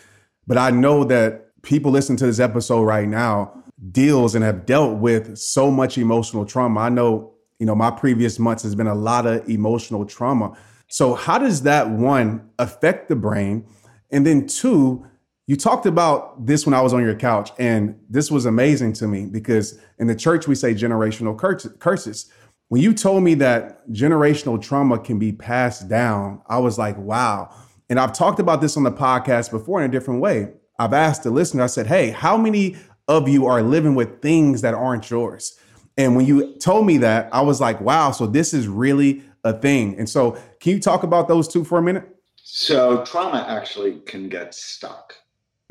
but 0.47 0.59
I 0.59 0.71
know 0.71 1.05
that 1.05 1.47
people 1.63 1.93
listening 1.93 2.17
to 2.19 2.27
this 2.27 2.41
episode 2.41 2.83
right 2.83 3.09
now 3.09 3.63
deals 3.93 4.35
and 4.35 4.45
have 4.45 4.67
dealt 4.67 4.99
with 4.99 5.39
so 5.39 5.71
much 5.71 5.97
emotional 5.99 6.45
trauma. 6.45 6.81
I 6.81 6.89
know, 6.89 7.35
you 7.59 7.67
know, 7.67 7.75
my 7.75 7.91
previous 7.91 8.39
months 8.39 8.63
has 8.65 8.75
been 8.75 8.87
a 8.87 8.95
lot 8.95 9.27
of 9.27 9.49
emotional 9.49 10.05
trauma. 10.05 10.57
So 10.89 11.15
how 11.15 11.39
does 11.39 11.63
that 11.63 11.89
one 11.89 12.51
affect 12.59 13.09
the 13.09 13.17
brain? 13.17 13.67
And 14.11 14.27
then 14.27 14.47
two, 14.47 15.07
you 15.47 15.57
talked 15.57 15.87
about 15.87 16.47
this 16.47 16.67
when 16.67 16.75
I 16.75 16.81
was 16.81 16.93
on 16.93 17.03
your 17.03 17.15
couch, 17.15 17.51
and 17.59 17.99
this 18.09 18.31
was 18.31 18.47
amazing 18.47 18.93
to 18.95 19.09
me 19.09 19.27
because 19.27 19.79
in 19.99 20.07
the 20.07 20.15
church 20.15 20.47
we 20.47 20.55
say 20.55 20.75
generational 20.75 21.37
curses. 21.79 22.31
When 22.71 22.81
you 22.81 22.95
told 22.95 23.25
me 23.25 23.35
that 23.35 23.89
generational 23.91 24.63
trauma 24.63 24.97
can 25.01 25.19
be 25.19 25.33
passed 25.33 25.89
down, 25.89 26.41
I 26.47 26.61
was 26.61 26.79
like, 26.79 26.97
wow. 26.97 27.53
And 27.89 27.99
I've 27.99 28.13
talked 28.13 28.39
about 28.39 28.61
this 28.61 28.77
on 28.77 28.85
the 28.85 28.93
podcast 28.93 29.51
before 29.51 29.83
in 29.83 29.91
a 29.91 29.93
different 29.93 30.21
way. 30.21 30.53
I've 30.79 30.93
asked 30.93 31.25
the 31.25 31.33
listener, 31.33 31.65
I 31.65 31.67
said, 31.67 31.89
hey, 31.89 32.11
how 32.11 32.37
many 32.37 32.77
of 33.09 33.29
you 33.29 33.47
are 33.47 33.61
living 33.61 33.97
with 33.97 34.23
things 34.23 34.61
that 34.61 34.73
aren't 34.73 35.11
yours? 35.11 35.59
And 35.99 36.15
when 36.15 36.27
you 36.27 36.55
told 36.59 36.87
me 36.87 36.99
that, 36.99 37.29
I 37.33 37.41
was 37.41 37.61
like, 37.61 37.81
wow, 37.81 38.13
so 38.13 38.29
this 38.29 38.55
is 38.55 38.69
really 38.69 39.25
a 39.43 39.53
thing. 39.53 39.99
And 39.99 40.09
so, 40.09 40.39
can 40.61 40.73
you 40.73 40.79
talk 40.79 41.03
about 41.03 41.27
those 41.27 41.49
two 41.49 41.65
for 41.65 41.77
a 41.77 41.83
minute? 41.83 42.05
So, 42.37 43.05
trauma 43.05 43.45
actually 43.49 43.99
can 44.07 44.29
get 44.29 44.55
stuck 44.55 45.15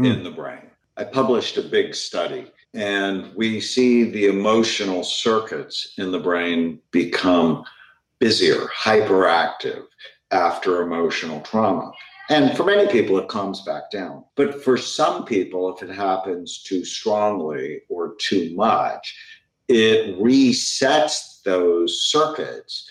mm. 0.01 0.13
in 0.13 0.23
the 0.23 0.31
brain. 0.31 0.69
I 0.97 1.05
published 1.05 1.55
a 1.55 1.61
big 1.61 1.95
study, 1.95 2.51
and 2.73 3.33
we 3.35 3.59
see 3.59 4.03
the 4.03 4.27
emotional 4.27 5.03
circuits 5.03 5.93
in 5.97 6.11
the 6.11 6.19
brain 6.19 6.79
become 6.91 7.63
busier, 8.19 8.67
hyperactive 8.67 9.85
after 10.31 10.81
emotional 10.81 11.41
trauma. 11.41 11.91
And 12.29 12.55
for 12.55 12.63
many 12.63 12.87
people, 12.91 13.17
it 13.17 13.27
calms 13.27 13.61
back 13.61 13.89
down. 13.89 14.23
But 14.35 14.63
for 14.63 14.77
some 14.77 15.25
people, 15.25 15.75
if 15.75 15.81
it 15.81 15.89
happens 15.89 16.61
too 16.61 16.85
strongly 16.85 17.81
or 17.89 18.15
too 18.19 18.55
much, 18.55 19.17
it 19.67 20.19
resets 20.19 21.41
those 21.43 22.03
circuits 22.03 22.87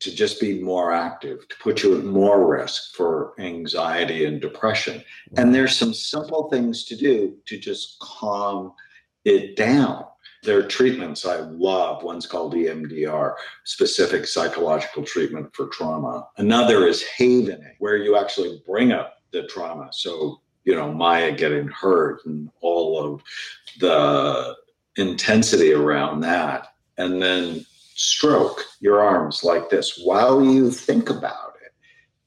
to 0.00 0.12
just 0.12 0.40
be 0.40 0.60
more 0.60 0.92
active, 0.92 1.46
to 1.48 1.56
put 1.62 1.82
you 1.82 1.96
at 1.98 2.04
more 2.04 2.50
risk 2.50 2.94
for 2.94 3.34
anxiety 3.38 4.24
and 4.24 4.40
depression. 4.40 5.04
And 5.36 5.54
there's 5.54 5.76
some 5.76 5.94
simple 5.94 6.48
things 6.50 6.84
to 6.86 6.96
do 6.96 7.36
to 7.46 7.58
just 7.58 7.98
calm 8.00 8.72
it 9.24 9.56
down. 9.56 10.04
There 10.42 10.58
are 10.58 10.62
treatments 10.62 11.26
I 11.26 11.40
love. 11.40 12.02
One's 12.02 12.26
called 12.26 12.54
EMDR, 12.54 13.34
specific 13.64 14.26
psychological 14.26 15.04
treatment 15.04 15.54
for 15.54 15.66
trauma. 15.66 16.26
Another 16.38 16.86
is 16.86 17.04
havening, 17.18 17.74
where 17.78 17.96
you 17.96 18.16
actually 18.16 18.62
bring 18.66 18.92
up 18.92 19.18
the 19.32 19.46
trauma. 19.48 19.90
So, 19.92 20.40
you 20.64 20.74
know, 20.74 20.92
Maya 20.92 21.32
getting 21.32 21.68
hurt 21.68 22.24
and 22.24 22.50
all 22.62 22.98
of 22.98 23.22
the 23.80 24.56
intensity 24.96 25.72
around 25.72 26.20
that. 26.20 26.68
And 26.96 27.20
then 27.20 27.66
stroke 27.94 28.64
your 28.80 29.02
arms 29.02 29.44
like 29.44 29.68
this 29.68 30.00
while 30.02 30.42
you 30.42 30.70
think 30.70 31.10
about 31.10 31.54
it. 31.62 31.72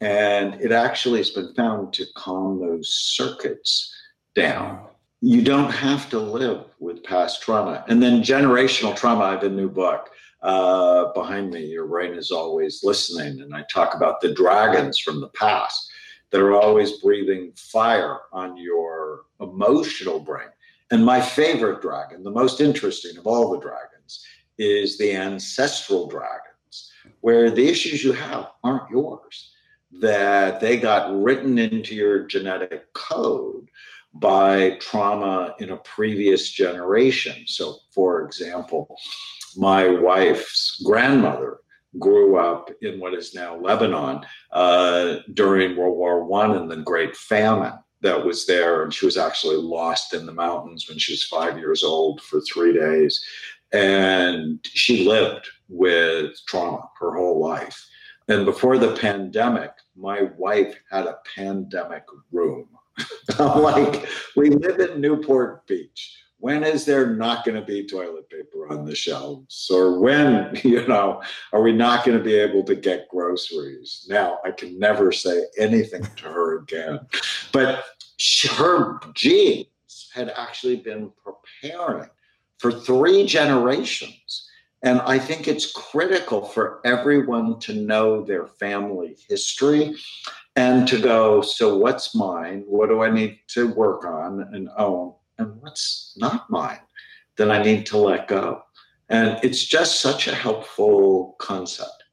And 0.05 0.55
it 0.61 0.71
actually 0.71 1.17
has 1.19 1.31
been 1.31 1.53
found 1.55 1.93
to 1.93 2.05
calm 2.15 2.59
those 2.59 2.89
circuits 2.93 3.91
down. 4.35 4.87
You 5.25 5.41
don't 5.41 5.71
have 5.71 6.09
to 6.09 6.19
live 6.19 6.65
with 6.79 7.01
past 7.05 7.41
trauma. 7.41 7.85
And 7.87 8.03
then 8.03 8.21
generational 8.21 8.93
trauma, 8.93 9.23
I 9.23 9.31
have 9.31 9.43
a 9.43 9.49
new 9.49 9.69
book 9.69 10.09
uh, 10.41 11.13
behind 11.13 11.49
me. 11.49 11.65
Your 11.65 11.87
brain 11.87 12.13
is 12.13 12.29
always 12.29 12.83
listening. 12.83 13.39
And 13.39 13.55
I 13.55 13.63
talk 13.71 13.95
about 13.95 14.19
the 14.19 14.33
dragons 14.33 14.99
from 14.99 15.21
the 15.21 15.29
past 15.29 15.89
that 16.31 16.41
are 16.41 16.51
always 16.51 16.99
breathing 16.99 17.53
fire 17.55 18.19
on 18.33 18.57
your 18.57 19.21
emotional 19.39 20.19
brain. 20.19 20.49
And 20.91 21.05
my 21.05 21.21
favorite 21.21 21.81
dragon, 21.81 22.21
the 22.21 22.29
most 22.29 22.59
interesting 22.59 23.17
of 23.17 23.25
all 23.25 23.51
the 23.51 23.61
dragons, 23.61 24.25
is 24.57 24.97
the 24.97 25.15
ancestral 25.15 26.05
dragons, 26.05 26.91
where 27.21 27.49
the 27.49 27.65
issues 27.65 28.03
you 28.03 28.11
have 28.11 28.49
aren't 28.61 28.89
yours, 28.89 29.53
that 30.01 30.59
they 30.59 30.75
got 30.75 31.17
written 31.17 31.57
into 31.57 31.95
your 31.95 32.27
genetic 32.27 32.91
code 32.91 33.62
by 34.13 34.77
trauma 34.79 35.55
in 35.59 35.71
a 35.71 35.77
previous 35.77 36.51
generation. 36.51 37.43
So, 37.47 37.77
for 37.91 38.23
example, 38.25 38.95
my 39.55 39.87
wife's 39.87 40.81
grandmother 40.85 41.59
grew 41.99 42.37
up 42.37 42.69
in 42.81 42.99
what 42.99 43.13
is 43.13 43.33
now 43.33 43.55
Lebanon 43.55 44.21
uh, 44.51 45.17
during 45.33 45.75
World 45.75 45.97
War 45.97 46.23
One 46.25 46.57
and 46.57 46.69
the 46.69 46.77
Great 46.77 47.15
Famine 47.15 47.77
that 48.01 48.23
was 48.23 48.45
there, 48.45 48.83
and 48.83 48.93
she 48.93 49.05
was 49.05 49.17
actually 49.17 49.55
lost 49.55 50.13
in 50.13 50.25
the 50.25 50.33
mountains 50.33 50.87
when 50.89 50.97
she 50.97 51.13
was 51.13 51.23
five 51.23 51.57
years 51.57 51.83
old 51.83 52.21
for 52.21 52.41
three 52.41 52.73
days. 52.73 53.23
And 53.71 54.59
she 54.63 55.07
lived 55.07 55.47
with 55.69 56.33
trauma 56.47 56.89
her 56.99 57.15
whole 57.15 57.39
life. 57.39 57.87
And 58.27 58.45
before 58.45 58.77
the 58.77 58.95
pandemic, 58.95 59.71
my 59.95 60.23
wife 60.37 60.75
had 60.91 61.07
a 61.07 61.17
pandemic 61.35 62.03
room. 62.31 62.67
Like, 63.39 64.05
we 64.35 64.49
live 64.49 64.79
in 64.79 65.01
Newport 65.01 65.65
Beach. 65.65 66.17
When 66.37 66.63
is 66.63 66.83
there 66.83 67.15
not 67.15 67.45
going 67.45 67.55
to 67.55 67.65
be 67.65 67.87
toilet 67.87 68.29
paper 68.29 68.67
on 68.69 68.83
the 68.83 68.93
shelves? 68.93 69.69
Or 69.73 69.99
when, 69.99 70.59
you 70.63 70.85
know, 70.87 71.21
are 71.53 71.61
we 71.61 71.71
not 71.71 72.05
going 72.05 72.17
to 72.17 72.23
be 72.23 72.35
able 72.35 72.63
to 72.63 72.75
get 72.75 73.07
groceries? 73.07 74.05
Now, 74.09 74.39
I 74.43 74.51
can 74.51 74.77
never 74.77 75.11
say 75.11 75.45
anything 75.57 76.05
to 76.17 76.25
her 76.25 76.59
again. 76.59 76.99
But 77.53 77.85
her 78.57 78.99
genes 79.13 80.09
had 80.13 80.29
actually 80.35 80.77
been 80.77 81.11
preparing 81.23 82.09
for 82.59 82.71
three 82.71 83.25
generations. 83.25 84.49
And 84.83 84.99
I 85.01 85.17
think 85.17 85.47
it's 85.47 85.71
critical 85.71 86.43
for 86.43 86.81
everyone 86.83 87.57
to 87.61 87.73
know 87.73 88.21
their 88.21 88.47
family 88.47 89.15
history 89.29 89.95
and 90.57 90.85
to 90.89 91.01
go, 91.01 91.41
so 91.41 91.77
what's 91.77 92.13
mine? 92.13 92.65
What 92.67 92.89
do 92.89 93.01
I 93.01 93.09
need 93.09 93.39
to 93.49 93.73
work 93.73 94.05
on 94.05 94.41
and 94.53 94.69
own? 94.77 95.13
And 95.37 95.55
what's 95.61 96.13
not 96.17 96.49
mine 96.49 96.79
that 97.37 97.49
I 97.49 97.63
need 97.63 97.85
to 97.87 97.97
let 97.97 98.27
go? 98.27 98.61
And 99.07 99.39
it's 99.41 99.63
just 99.63 100.01
such 100.01 100.27
a 100.27 100.35
helpful 100.35 101.35
concept. 101.39 102.03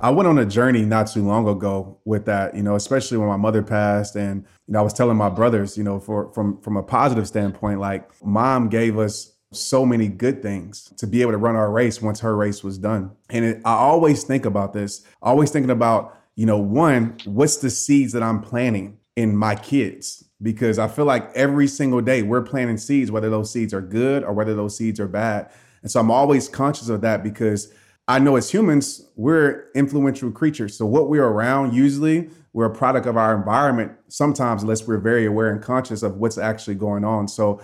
I 0.00 0.08
went 0.10 0.26
on 0.26 0.38
a 0.38 0.46
journey 0.46 0.86
not 0.86 1.08
too 1.08 1.22
long 1.22 1.46
ago 1.46 2.00
with 2.06 2.24
that, 2.24 2.54
you 2.56 2.62
know, 2.62 2.74
especially 2.74 3.18
when 3.18 3.28
my 3.28 3.36
mother 3.36 3.62
passed 3.62 4.16
and 4.16 4.46
you 4.66 4.72
know, 4.72 4.78
I 4.78 4.82
was 4.82 4.94
telling 4.94 5.16
my 5.18 5.28
brothers, 5.28 5.76
you 5.76 5.84
know, 5.84 6.00
for 6.00 6.32
from 6.32 6.58
from 6.62 6.78
a 6.78 6.82
positive 6.82 7.28
standpoint, 7.28 7.80
like 7.80 8.08
mom 8.24 8.70
gave 8.70 8.98
us 8.98 9.37
so 9.52 9.86
many 9.86 10.08
good 10.08 10.42
things 10.42 10.92
to 10.98 11.06
be 11.06 11.22
able 11.22 11.32
to 11.32 11.38
run 11.38 11.56
our 11.56 11.70
race 11.70 12.02
once 12.02 12.20
her 12.20 12.36
race 12.36 12.62
was 12.62 12.78
done. 12.78 13.10
And 13.30 13.44
it, 13.44 13.62
I 13.64 13.74
always 13.74 14.24
think 14.24 14.44
about 14.44 14.72
this, 14.72 15.04
always 15.22 15.50
thinking 15.50 15.70
about, 15.70 16.18
you 16.34 16.46
know, 16.46 16.58
one, 16.58 17.16
what's 17.24 17.56
the 17.56 17.70
seeds 17.70 18.12
that 18.12 18.22
I'm 18.22 18.40
planting 18.40 18.98
in 19.16 19.34
my 19.36 19.54
kids? 19.54 20.24
Because 20.42 20.78
I 20.78 20.86
feel 20.86 21.06
like 21.06 21.30
every 21.34 21.66
single 21.66 22.00
day 22.00 22.22
we're 22.22 22.42
planting 22.42 22.76
seeds, 22.76 23.10
whether 23.10 23.30
those 23.30 23.50
seeds 23.50 23.72
are 23.72 23.80
good 23.80 24.22
or 24.22 24.32
whether 24.32 24.54
those 24.54 24.76
seeds 24.76 25.00
are 25.00 25.08
bad. 25.08 25.50
And 25.82 25.90
so 25.90 26.00
I'm 26.00 26.10
always 26.10 26.48
conscious 26.48 26.88
of 26.88 27.00
that 27.00 27.22
because 27.22 27.72
I 28.06 28.18
know 28.18 28.36
as 28.36 28.50
humans, 28.50 29.06
we're 29.16 29.70
influential 29.74 30.30
creatures. 30.30 30.76
So 30.76 30.86
what 30.86 31.08
we're 31.08 31.26
around, 31.26 31.74
usually 31.74 32.30
we're 32.52 32.66
a 32.66 32.74
product 32.74 33.06
of 33.06 33.16
our 33.16 33.36
environment, 33.36 33.92
sometimes 34.08 34.62
unless 34.62 34.86
we're 34.86 34.98
very 34.98 35.26
aware 35.26 35.50
and 35.50 35.62
conscious 35.62 36.02
of 36.02 36.16
what's 36.16 36.38
actually 36.38 36.76
going 36.76 37.04
on. 37.04 37.28
So 37.28 37.60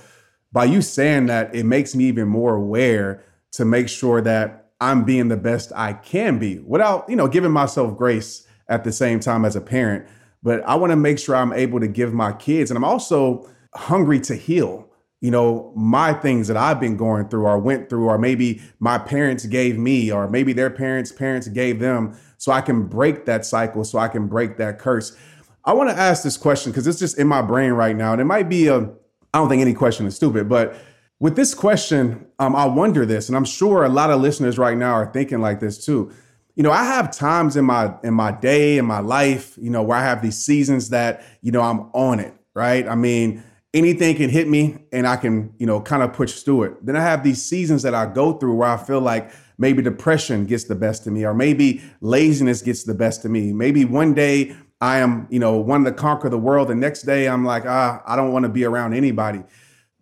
by 0.54 0.64
you 0.64 0.80
saying 0.80 1.26
that, 1.26 1.54
it 1.54 1.64
makes 1.64 1.94
me 1.94 2.04
even 2.04 2.28
more 2.28 2.54
aware 2.54 3.22
to 3.52 3.66
make 3.66 3.90
sure 3.90 4.22
that 4.22 4.70
I'm 4.80 5.04
being 5.04 5.28
the 5.28 5.36
best 5.36 5.70
I 5.76 5.92
can 5.92 6.38
be 6.38 6.60
without, 6.60 7.04
you 7.10 7.16
know, 7.16 7.28
giving 7.28 7.52
myself 7.52 7.96
grace 7.98 8.46
at 8.68 8.84
the 8.84 8.92
same 8.92 9.20
time 9.20 9.44
as 9.44 9.56
a 9.56 9.60
parent. 9.60 10.06
But 10.42 10.62
I 10.66 10.76
want 10.76 10.92
to 10.92 10.96
make 10.96 11.18
sure 11.18 11.36
I'm 11.36 11.52
able 11.52 11.80
to 11.80 11.88
give 11.88 12.14
my 12.14 12.32
kids, 12.32 12.70
and 12.70 12.78
I'm 12.78 12.84
also 12.84 13.46
hungry 13.74 14.20
to 14.20 14.34
heal 14.34 14.88
you 15.24 15.30
know, 15.30 15.72
my 15.74 16.12
things 16.12 16.48
that 16.48 16.56
I've 16.58 16.78
been 16.78 16.98
going 16.98 17.30
through 17.30 17.46
or 17.46 17.58
went 17.58 17.88
through, 17.88 18.08
or 18.08 18.18
maybe 18.18 18.60
my 18.78 18.98
parents 18.98 19.46
gave 19.46 19.78
me, 19.78 20.12
or 20.12 20.28
maybe 20.28 20.52
their 20.52 20.68
parents' 20.68 21.12
parents 21.12 21.48
gave 21.48 21.80
them, 21.80 22.14
so 22.36 22.52
I 22.52 22.60
can 22.60 22.88
break 22.88 23.24
that 23.24 23.46
cycle, 23.46 23.84
so 23.84 23.98
I 23.98 24.08
can 24.08 24.26
break 24.26 24.58
that 24.58 24.78
curse. 24.78 25.16
I 25.64 25.72
want 25.72 25.88
to 25.88 25.96
ask 25.96 26.22
this 26.22 26.36
question 26.36 26.72
because 26.72 26.86
it's 26.86 26.98
just 26.98 27.18
in 27.18 27.26
my 27.26 27.40
brain 27.40 27.72
right 27.72 27.96
now, 27.96 28.12
and 28.12 28.20
it 28.20 28.26
might 28.26 28.50
be 28.50 28.68
a, 28.68 28.90
I 29.34 29.38
don't 29.38 29.48
think 29.48 29.60
any 29.60 29.74
question 29.74 30.06
is 30.06 30.14
stupid, 30.14 30.48
but 30.48 30.76
with 31.18 31.34
this 31.34 31.54
question, 31.54 32.26
um, 32.38 32.54
I 32.54 32.66
wonder 32.66 33.04
this, 33.04 33.28
and 33.28 33.36
I'm 33.36 33.44
sure 33.44 33.84
a 33.84 33.88
lot 33.88 34.10
of 34.10 34.20
listeners 34.20 34.58
right 34.58 34.76
now 34.76 34.92
are 34.92 35.12
thinking 35.12 35.40
like 35.40 35.58
this 35.58 35.84
too. 35.84 36.12
You 36.54 36.62
know, 36.62 36.70
I 36.70 36.84
have 36.84 37.10
times 37.10 37.56
in 37.56 37.64
my 37.64 37.92
in 38.04 38.14
my 38.14 38.30
day 38.30 38.78
in 38.78 38.86
my 38.86 39.00
life, 39.00 39.58
you 39.60 39.70
know, 39.70 39.82
where 39.82 39.98
I 39.98 40.02
have 40.02 40.22
these 40.22 40.38
seasons 40.38 40.90
that 40.90 41.24
you 41.42 41.50
know 41.50 41.62
I'm 41.62 41.80
on 41.94 42.20
it, 42.20 42.32
right? 42.54 42.88
I 42.88 42.94
mean 42.94 43.42
anything 43.74 44.14
can 44.14 44.30
hit 44.30 44.48
me 44.48 44.78
and 44.92 45.04
I 45.06 45.16
can, 45.16 45.52
you 45.58 45.66
know, 45.66 45.80
kind 45.80 46.04
of 46.04 46.12
push 46.12 46.42
through 46.42 46.62
it. 46.62 46.86
Then 46.86 46.94
I 46.96 47.00
have 47.00 47.24
these 47.24 47.44
seasons 47.44 47.82
that 47.82 47.92
I 47.92 48.06
go 48.06 48.34
through 48.34 48.54
where 48.54 48.68
I 48.68 48.76
feel 48.76 49.00
like 49.00 49.32
maybe 49.58 49.82
depression 49.82 50.46
gets 50.46 50.64
the 50.64 50.76
best 50.76 51.08
of 51.08 51.12
me 51.12 51.24
or 51.24 51.34
maybe 51.34 51.82
laziness 52.00 52.62
gets 52.62 52.84
the 52.84 52.94
best 52.94 53.24
of 53.24 53.32
me. 53.32 53.52
Maybe 53.52 53.84
one 53.84 54.14
day 54.14 54.54
I 54.80 54.98
am, 54.98 55.26
you 55.30 55.38
know, 55.38 55.56
wanting 55.56 55.86
to 55.86 55.92
conquer 55.92 56.28
the 56.28 56.38
world. 56.38 56.68
The 56.68 56.74
next 56.74 57.02
day 57.02 57.28
I'm 57.28 57.44
like, 57.44 57.64
ah, 57.66 58.02
I 58.06 58.16
don't 58.16 58.32
want 58.32 58.44
to 58.44 58.48
be 58.48 58.64
around 58.64 58.94
anybody. 58.94 59.42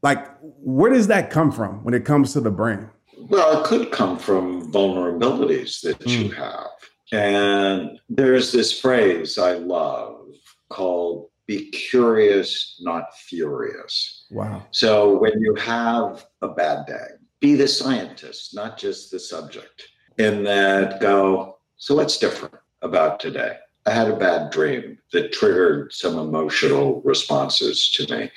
Like, 0.02 0.26
where 0.40 0.92
does 0.92 1.06
that 1.06 1.30
come 1.30 1.52
from 1.52 1.84
when 1.84 1.94
it 1.94 2.04
comes 2.04 2.32
to 2.32 2.40
the 2.40 2.50
brain? 2.50 2.88
Well, 3.16 3.60
it 3.60 3.66
could 3.66 3.92
come 3.92 4.18
from 4.18 4.72
vulnerabilities 4.72 5.80
that 5.82 6.00
mm. 6.00 6.24
you 6.24 6.30
have. 6.32 6.66
And 7.12 8.00
there's 8.08 8.50
this 8.50 8.78
phrase 8.78 9.38
I 9.38 9.52
love 9.52 10.26
called 10.70 11.28
be 11.46 11.70
curious, 11.70 12.78
not 12.80 13.14
furious. 13.14 14.26
Wow. 14.30 14.66
So 14.70 15.18
when 15.18 15.40
you 15.40 15.54
have 15.56 16.24
a 16.40 16.48
bad 16.48 16.86
day, 16.86 17.06
be 17.40 17.54
the 17.54 17.68
scientist, 17.68 18.54
not 18.54 18.78
just 18.78 19.10
the 19.10 19.18
subject. 19.18 19.82
And 20.18 20.46
that 20.46 21.00
go, 21.00 21.58
so 21.76 21.96
what's 21.96 22.16
different 22.16 22.54
about 22.80 23.18
today? 23.18 23.56
I 23.86 23.90
had 23.90 24.08
a 24.08 24.16
bad 24.16 24.50
dream 24.50 24.98
that 25.12 25.32
triggered 25.32 25.92
some 25.92 26.18
emotional 26.18 27.00
responses 27.02 27.90
to 27.92 28.14
me. 28.14 28.30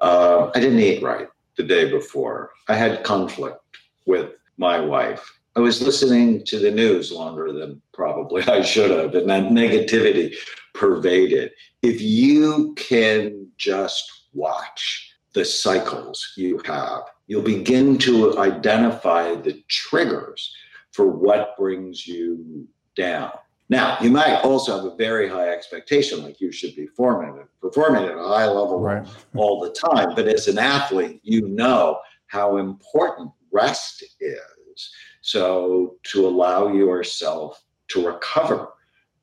Uh, 0.00 0.50
I 0.54 0.60
didn't 0.60 0.78
eat 0.80 1.02
right 1.02 1.28
the 1.56 1.62
day 1.62 1.90
before. 1.90 2.50
I 2.68 2.74
had 2.74 3.04
conflict 3.04 3.60
with 4.06 4.30
my 4.56 4.80
wife. 4.80 5.32
I 5.56 5.60
was 5.60 5.82
listening 5.82 6.44
to 6.46 6.58
the 6.58 6.70
news 6.70 7.12
longer 7.12 7.52
than 7.52 7.80
probably 7.92 8.42
I 8.46 8.62
should 8.62 8.90
have, 8.90 9.14
and 9.14 9.30
that 9.30 9.44
negativity 9.44 10.34
pervaded. 10.74 11.52
If 11.82 12.00
you 12.00 12.74
can 12.76 13.48
just 13.56 14.28
watch 14.32 15.12
the 15.32 15.44
cycles 15.44 16.32
you 16.36 16.60
have, 16.64 17.02
you'll 17.26 17.42
begin 17.42 17.98
to 17.98 18.38
identify 18.38 19.34
the 19.34 19.62
triggers 19.68 20.54
for 20.92 21.08
what 21.08 21.56
brings 21.56 22.06
you 22.06 22.68
down. 22.96 23.32
Now, 23.70 23.96
you 24.00 24.10
might 24.10 24.40
also 24.42 24.76
have 24.76 24.84
a 24.84 24.96
very 24.96 25.28
high 25.28 25.48
expectation, 25.48 26.22
like 26.22 26.40
you 26.40 26.52
should 26.52 26.76
be 26.76 26.86
performing, 26.86 27.46
performing 27.60 28.04
at 28.04 28.16
a 28.16 28.22
high 28.22 28.46
level 28.46 28.78
right. 28.80 29.06
all 29.36 29.60
the 29.60 29.70
time. 29.70 30.14
But 30.14 30.28
as 30.28 30.48
an 30.48 30.58
athlete, 30.58 31.20
you 31.22 31.48
know 31.48 31.98
how 32.26 32.58
important 32.58 33.30
rest 33.52 34.04
is. 34.20 34.90
So 35.22 35.96
to 36.04 36.26
allow 36.26 36.68
yourself 36.68 37.64
to 37.88 38.06
recover 38.06 38.68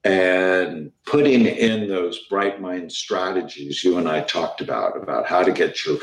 and 0.04 0.92
putting 1.06 1.46
in 1.46 1.88
those 1.88 2.26
bright 2.28 2.60
mind 2.60 2.92
strategies 2.92 3.84
you 3.84 4.00
and 4.00 4.10
I 4.10 4.22
talked 4.22 4.62
about, 4.62 4.98
about 4.98 5.28
how 5.28 5.44
to 5.44 5.52
get 5.52 5.86
your 5.86 5.98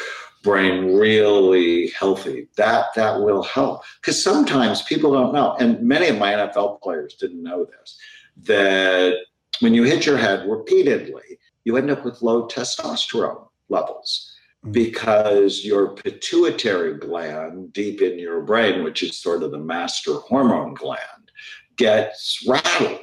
brain 0.44 0.94
really 0.94 1.88
healthy, 1.98 2.46
that 2.56 2.94
that 2.94 3.20
will 3.20 3.42
help. 3.42 3.82
Because 4.00 4.22
sometimes 4.22 4.82
people 4.82 5.10
don't 5.10 5.34
know, 5.34 5.56
and 5.58 5.82
many 5.82 6.06
of 6.06 6.18
my 6.18 6.32
NFL 6.32 6.80
players 6.80 7.14
didn't 7.14 7.42
know 7.42 7.64
this 7.64 7.98
that 8.44 9.16
when 9.60 9.74
you 9.74 9.82
hit 9.82 10.06
your 10.06 10.16
head 10.16 10.48
repeatedly, 10.48 11.38
you 11.64 11.76
end 11.76 11.90
up 11.90 12.04
with 12.04 12.22
low 12.22 12.46
testosterone 12.48 13.46
levels 13.68 14.34
mm. 14.64 14.72
because 14.72 15.64
your 15.64 15.94
pituitary 15.94 16.98
gland 16.98 17.72
deep 17.72 18.00
in 18.00 18.18
your 18.18 18.42
brain, 18.42 18.84
which 18.84 19.02
is 19.02 19.20
sort 19.20 19.42
of 19.42 19.50
the 19.50 19.58
master 19.58 20.14
hormone 20.14 20.74
gland, 20.74 21.30
gets 21.76 22.44
rattled. 22.48 23.00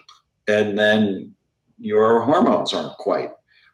And 0.47 0.77
then 0.77 1.33
your 1.79 2.21
hormones 2.21 2.73
aren't 2.73 2.97
quite 2.97 3.31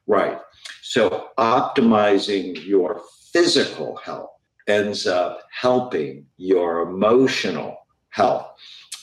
right. 0.07 0.39
So, 0.81 1.29
optimizing 1.37 2.65
your 2.65 3.01
physical 3.31 3.97
health 3.97 4.31
ends 4.67 5.07
up 5.07 5.41
helping 5.51 6.25
your 6.37 6.81
emotional 6.81 7.87
health 8.09 8.47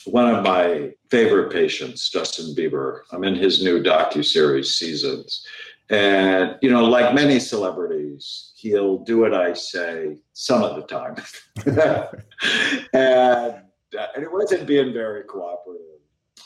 one 0.05 0.33
of 0.33 0.43
my 0.43 0.91
favorite 1.09 1.51
patients, 1.51 2.09
Justin 2.09 2.55
Bieber. 2.55 3.01
I'm 3.11 3.23
in 3.23 3.35
his 3.35 3.63
new 3.63 3.81
docu 3.81 4.23
series 4.23 4.75
Seasons, 4.75 5.45
and 5.89 6.57
you 6.61 6.69
know, 6.69 6.85
like 6.85 7.13
many 7.15 7.39
celebrities, 7.39 8.53
he'll 8.55 8.99
do 8.99 9.19
what 9.19 9.33
I 9.33 9.53
say 9.53 10.17
some 10.33 10.63
of 10.63 10.75
the 10.75 10.83
time, 10.83 11.15
and 12.93 13.63
uh, 13.97 14.07
and 14.15 14.23
it 14.23 14.31
wasn't 14.31 14.67
being 14.67 14.93
very 14.93 15.23
cooperative. 15.23 15.85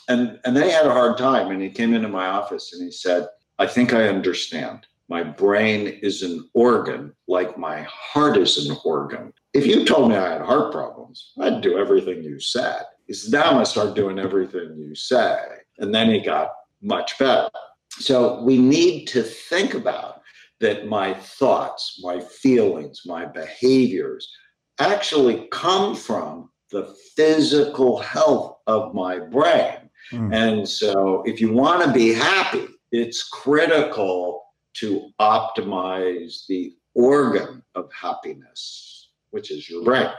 And 0.08 0.38
and 0.44 0.56
then 0.56 0.64
he 0.64 0.70
had 0.70 0.86
a 0.86 0.92
hard 0.92 1.18
time, 1.18 1.50
and 1.50 1.60
he 1.60 1.70
came 1.70 1.94
into 1.94 2.08
my 2.08 2.26
office 2.26 2.72
and 2.72 2.82
he 2.82 2.90
said, 2.90 3.28
"I 3.58 3.66
think 3.66 3.92
I 3.92 4.08
understand." 4.08 4.86
My 5.08 5.22
brain 5.22 5.86
is 5.86 6.22
an 6.22 6.48
organ 6.54 7.12
like 7.28 7.58
my 7.58 7.82
heart 7.82 8.38
is 8.38 8.66
an 8.66 8.76
organ. 8.84 9.34
If 9.52 9.66
you 9.66 9.84
told 9.84 10.08
me 10.08 10.16
I 10.16 10.32
had 10.32 10.40
heart 10.40 10.72
problems, 10.72 11.32
I'd 11.38 11.60
do 11.60 11.76
everything 11.76 12.22
you 12.22 12.40
said. 12.40 12.84
He 13.06 13.12
said, 13.12 13.32
now 13.32 13.44
I'm 13.44 13.52
going 13.54 13.64
to 13.64 13.70
start 13.70 13.94
doing 13.94 14.18
everything 14.18 14.76
you 14.76 14.94
say. 14.94 15.38
And 15.78 15.94
then 15.94 16.10
he 16.10 16.20
got 16.20 16.50
much 16.80 17.18
better. 17.18 17.50
So 17.90 18.42
we 18.42 18.58
need 18.58 19.06
to 19.08 19.22
think 19.22 19.74
about 19.74 20.22
that 20.60 20.86
my 20.86 21.14
thoughts, 21.14 22.00
my 22.02 22.20
feelings, 22.20 23.02
my 23.06 23.24
behaviors 23.24 24.30
actually 24.78 25.48
come 25.52 25.94
from 25.94 26.50
the 26.70 26.94
physical 27.14 27.98
health 27.98 28.56
of 28.66 28.94
my 28.94 29.18
brain. 29.18 29.90
Mm. 30.12 30.34
And 30.34 30.68
so 30.68 31.22
if 31.26 31.40
you 31.40 31.52
want 31.52 31.84
to 31.84 31.92
be 31.92 32.12
happy, 32.12 32.66
it's 32.90 33.28
critical 33.28 34.42
to 34.74 35.10
optimize 35.20 36.46
the 36.48 36.74
organ 36.94 37.62
of 37.74 37.90
happiness, 37.92 39.10
which 39.30 39.50
is 39.50 39.68
your 39.68 39.84
brain. 39.84 40.10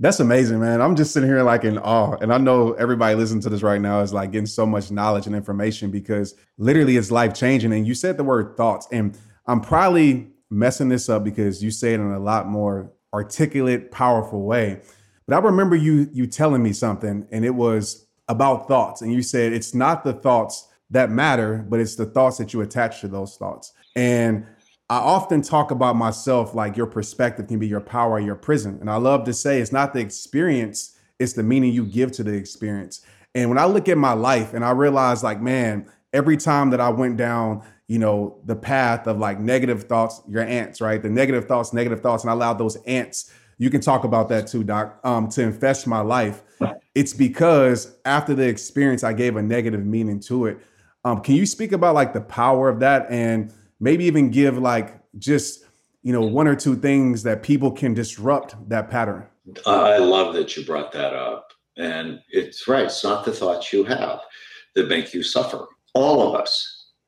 That's 0.00 0.18
amazing, 0.18 0.58
man. 0.58 0.82
I'm 0.82 0.96
just 0.96 1.12
sitting 1.12 1.28
here 1.28 1.42
like 1.42 1.62
in 1.62 1.78
awe. 1.78 2.16
And 2.20 2.32
I 2.32 2.38
know 2.38 2.72
everybody 2.72 3.14
listening 3.14 3.42
to 3.42 3.48
this 3.48 3.62
right 3.62 3.80
now 3.80 4.00
is 4.00 4.12
like 4.12 4.32
getting 4.32 4.46
so 4.46 4.66
much 4.66 4.90
knowledge 4.90 5.26
and 5.26 5.36
information 5.36 5.90
because 5.90 6.34
literally 6.58 6.96
it's 6.96 7.12
life 7.12 7.32
changing. 7.32 7.72
And 7.72 7.86
you 7.86 7.94
said 7.94 8.16
the 8.16 8.24
word 8.24 8.56
thoughts. 8.56 8.88
And 8.90 9.16
I'm 9.46 9.60
probably 9.60 10.32
messing 10.50 10.88
this 10.88 11.08
up 11.08 11.22
because 11.22 11.62
you 11.62 11.70
say 11.70 11.94
it 11.94 12.00
in 12.00 12.10
a 12.10 12.18
lot 12.18 12.48
more 12.48 12.92
articulate, 13.12 13.92
powerful 13.92 14.42
way. 14.42 14.80
But 15.26 15.36
I 15.36 15.38
remember 15.38 15.76
you 15.76 16.10
you 16.12 16.26
telling 16.26 16.62
me 16.62 16.72
something, 16.72 17.26
and 17.30 17.44
it 17.44 17.54
was 17.54 18.06
about 18.28 18.68
thoughts. 18.68 19.00
And 19.00 19.12
you 19.12 19.22
said 19.22 19.52
it's 19.52 19.74
not 19.74 20.04
the 20.04 20.12
thoughts 20.12 20.68
that 20.90 21.10
matter, 21.10 21.64
but 21.68 21.80
it's 21.80 21.94
the 21.94 22.06
thoughts 22.06 22.36
that 22.38 22.52
you 22.52 22.60
attach 22.60 23.00
to 23.00 23.08
those 23.08 23.36
thoughts. 23.36 23.72
And 23.96 24.46
I 24.90 24.98
often 24.98 25.40
talk 25.40 25.70
about 25.70 25.96
myself 25.96 26.54
like 26.54 26.76
your 26.76 26.86
perspective 26.86 27.48
can 27.48 27.58
be 27.58 27.66
your 27.66 27.80
power, 27.80 28.20
your 28.20 28.34
prison. 28.34 28.76
And 28.80 28.90
I 28.90 28.96
love 28.96 29.24
to 29.24 29.32
say 29.32 29.60
it's 29.60 29.72
not 29.72 29.94
the 29.94 30.00
experience, 30.00 30.98
it's 31.18 31.32
the 31.32 31.42
meaning 31.42 31.72
you 31.72 31.86
give 31.86 32.12
to 32.12 32.22
the 32.22 32.34
experience. 32.34 33.00
And 33.34 33.48
when 33.48 33.58
I 33.58 33.64
look 33.64 33.88
at 33.88 33.96
my 33.96 34.12
life 34.12 34.52
and 34.52 34.64
I 34.64 34.72
realize, 34.72 35.24
like, 35.24 35.40
man, 35.40 35.86
every 36.12 36.36
time 36.36 36.70
that 36.70 36.80
I 36.80 36.90
went 36.90 37.16
down, 37.16 37.62
you 37.88 37.98
know, 37.98 38.38
the 38.44 38.56
path 38.56 39.06
of 39.06 39.18
like 39.18 39.40
negative 39.40 39.84
thoughts, 39.84 40.20
your 40.28 40.42
ants, 40.42 40.80
right? 40.80 41.02
The 41.02 41.10
negative 41.10 41.46
thoughts, 41.46 41.72
negative 41.72 42.00
thoughts, 42.00 42.22
and 42.22 42.30
I 42.30 42.34
allowed 42.34 42.58
those 42.58 42.76
ants, 42.84 43.32
you 43.58 43.70
can 43.70 43.80
talk 43.80 44.04
about 44.04 44.28
that 44.28 44.46
too, 44.46 44.64
Doc, 44.64 45.00
um, 45.04 45.28
to 45.30 45.42
infest 45.42 45.86
my 45.86 46.00
life. 46.00 46.42
It's 46.94 47.12
because 47.12 47.96
after 48.04 48.34
the 48.34 48.46
experience, 48.46 49.02
I 49.02 49.12
gave 49.12 49.36
a 49.36 49.42
negative 49.42 49.84
meaning 49.84 50.20
to 50.20 50.46
it. 50.46 50.58
Um, 51.04 51.20
can 51.20 51.34
you 51.34 51.46
speak 51.46 51.72
about 51.72 51.94
like 51.94 52.12
the 52.12 52.20
power 52.20 52.68
of 52.68 52.80
that 52.80 53.10
and 53.10 53.52
maybe 53.84 54.06
even 54.06 54.30
give 54.30 54.56
like 54.58 54.98
just 55.18 55.64
you 56.02 56.12
know 56.12 56.22
one 56.22 56.48
or 56.48 56.56
two 56.56 56.74
things 56.74 57.22
that 57.22 57.42
people 57.42 57.70
can 57.70 57.94
disrupt 57.94 58.56
that 58.68 58.90
pattern. 58.90 59.26
I 59.66 59.98
love 59.98 60.34
that 60.34 60.56
you 60.56 60.64
brought 60.64 60.90
that 60.92 61.12
up. 61.12 61.52
And 61.76 62.20
it's 62.30 62.66
right 62.66 62.86
it's 62.86 63.04
not 63.04 63.24
the 63.24 63.32
thoughts 63.32 63.72
you 63.72 63.84
have 63.84 64.20
that 64.74 64.88
make 64.88 65.12
you 65.12 65.22
suffer. 65.22 65.66
All 65.92 66.26
of 66.26 66.40
us 66.40 66.52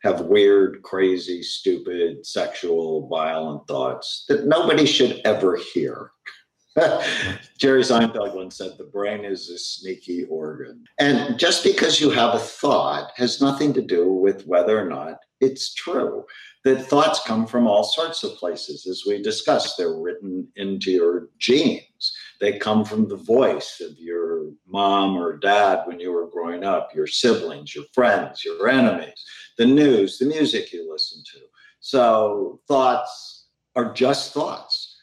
have 0.03 0.21
weird 0.21 0.83
crazy 0.83 1.43
stupid 1.43 2.25
sexual 2.25 3.09
violent 3.09 3.67
thoughts 3.67 4.25
that 4.29 4.47
nobody 4.47 4.87
should 4.87 5.21
ever 5.25 5.59
hear 5.73 6.13
Jerry 7.59 7.83
Seinfeld 7.83 8.35
once 8.35 8.57
said, 8.57 8.73
The 8.77 8.85
brain 8.85 9.25
is 9.25 9.49
a 9.49 9.59
sneaky 9.59 10.25
organ. 10.25 10.85
And 10.99 11.39
just 11.39 11.65
because 11.65 12.01
you 12.01 12.11
have 12.11 12.35
a 12.35 12.39
thought 12.39 13.13
has 13.17 13.41
nothing 13.41 13.73
to 13.75 13.83
do 13.83 14.13
with 14.13 14.47
whether 14.47 14.79
or 14.79 14.89
not 14.89 15.19
it's 15.41 15.75
true 15.75 16.25
that 16.65 16.85
thoughts 16.85 17.21
come 17.25 17.47
from 17.47 17.67
all 17.67 17.85
sorts 17.85 18.25
of 18.25 18.37
places. 18.37 18.87
As 18.87 19.05
we 19.07 19.23
discussed, 19.23 19.77
they're 19.79 19.95
written 19.95 20.49
into 20.57 20.91
your 20.91 21.29
genes. 21.39 22.13
They 22.41 22.59
come 22.59 22.85
from 22.85 23.09
the 23.09 23.17
voice 23.17 23.81
of 23.81 23.97
your 23.99 24.51
mom 24.67 25.17
or 25.17 25.39
dad 25.39 25.83
when 25.87 26.01
you 26.01 26.13
were 26.13 26.29
growing 26.29 26.65
up, 26.65 26.95
your 26.95 27.07
siblings, 27.07 27.75
your 27.75 27.85
friends, 27.95 28.45
your 28.45 28.69
enemies, 28.69 29.25
the 29.57 29.67
news, 29.67 30.19
the 30.19 30.27
music 30.27 30.73
you 30.73 30.91
listen 30.91 31.23
to. 31.33 31.41
So 31.81 32.61
thoughts 32.67 33.47
are 33.77 33.93
just 33.93 34.35
thoughts. 34.35 34.97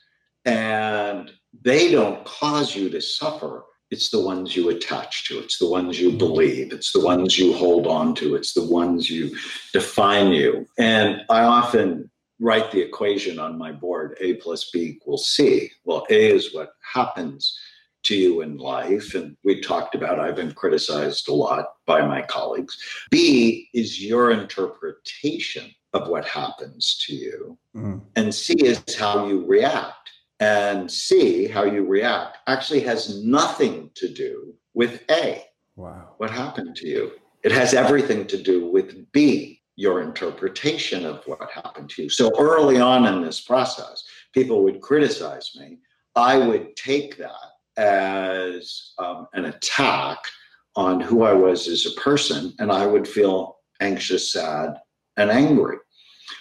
And 0.45 1.31
they 1.61 1.91
don't 1.91 2.23
cause 2.25 2.75
you 2.75 2.89
to 2.89 3.01
suffer 3.01 3.63
it's 3.93 4.09
the 4.09 4.19
ones 4.19 4.55
you 4.55 4.69
attach 4.69 5.27
to. 5.27 5.37
It's 5.37 5.59
the 5.59 5.69
ones 5.69 5.99
you 5.99 6.11
believe. 6.11 6.73
It's 6.73 6.91
the 6.93 7.05
ones 7.05 7.37
you 7.37 7.53
hold 7.53 7.85
on 7.85 8.15
to. 8.15 8.33
It's 8.33 8.53
the 8.53 8.65
ones 8.65 9.07
you 9.07 9.37
define 9.71 10.31
you. 10.31 10.65
And 10.79 11.21
I 11.29 11.43
often 11.43 12.09
write 12.39 12.71
the 12.71 12.81
equation 12.81 13.37
on 13.37 13.55
my 13.55 13.71
board 13.71 14.17
A 14.19 14.33
plus 14.35 14.71
B 14.71 14.79
equals 14.81 15.29
C. 15.29 15.69
Well, 15.85 16.07
A 16.09 16.31
is 16.31 16.55
what 16.55 16.71
happens 16.91 17.55
to 18.05 18.15
you 18.15 18.41
in 18.41 18.57
life. 18.57 19.13
And 19.13 19.37
we 19.43 19.61
talked 19.61 19.93
about, 19.93 20.19
I've 20.19 20.35
been 20.35 20.53
criticized 20.53 21.29
a 21.29 21.33
lot 21.33 21.73
by 21.85 22.03
my 22.03 22.23
colleagues. 22.23 22.75
B 23.11 23.69
is 23.75 24.03
your 24.03 24.31
interpretation 24.31 25.69
of 25.93 26.07
what 26.07 26.25
happens 26.25 26.97
to 27.05 27.13
you. 27.13 27.57
Mm. 27.75 28.01
And 28.15 28.33
C 28.33 28.55
is 28.55 28.83
how 28.97 29.27
you 29.27 29.45
react 29.45 30.09
and 30.39 30.91
see 30.91 31.47
how 31.47 31.63
you 31.63 31.85
react 31.85 32.37
actually 32.47 32.81
has 32.81 33.23
nothing 33.23 33.89
to 33.95 34.07
do 34.07 34.53
with 34.73 35.03
A. 35.09 35.43
Wow. 35.75 36.13
What 36.17 36.31
happened 36.31 36.75
to 36.77 36.87
you? 36.87 37.11
It 37.43 37.51
has 37.51 37.73
everything 37.73 38.25
to 38.27 38.41
do 38.41 38.69
with 38.69 39.11
B, 39.11 39.61
your 39.75 40.01
interpretation 40.01 41.05
of 41.05 41.23
what 41.25 41.51
happened 41.51 41.89
to 41.91 42.03
you. 42.03 42.09
So 42.09 42.31
early 42.39 42.79
on 42.79 43.05
in 43.05 43.21
this 43.21 43.41
process, 43.41 44.03
people 44.33 44.63
would 44.63 44.81
criticize 44.81 45.51
me. 45.55 45.79
I 46.15 46.37
would 46.37 46.75
take 46.75 47.17
that 47.17 47.31
as 47.77 48.93
um, 48.99 49.27
an 49.33 49.45
attack 49.45 50.19
on 50.75 50.99
who 50.99 51.23
I 51.23 51.33
was 51.33 51.67
as 51.67 51.85
a 51.85 51.99
person, 51.99 52.53
and 52.59 52.71
I 52.71 52.85
would 52.85 53.07
feel 53.07 53.57
anxious, 53.79 54.31
sad, 54.31 54.75
and 55.17 55.29
angry. 55.29 55.77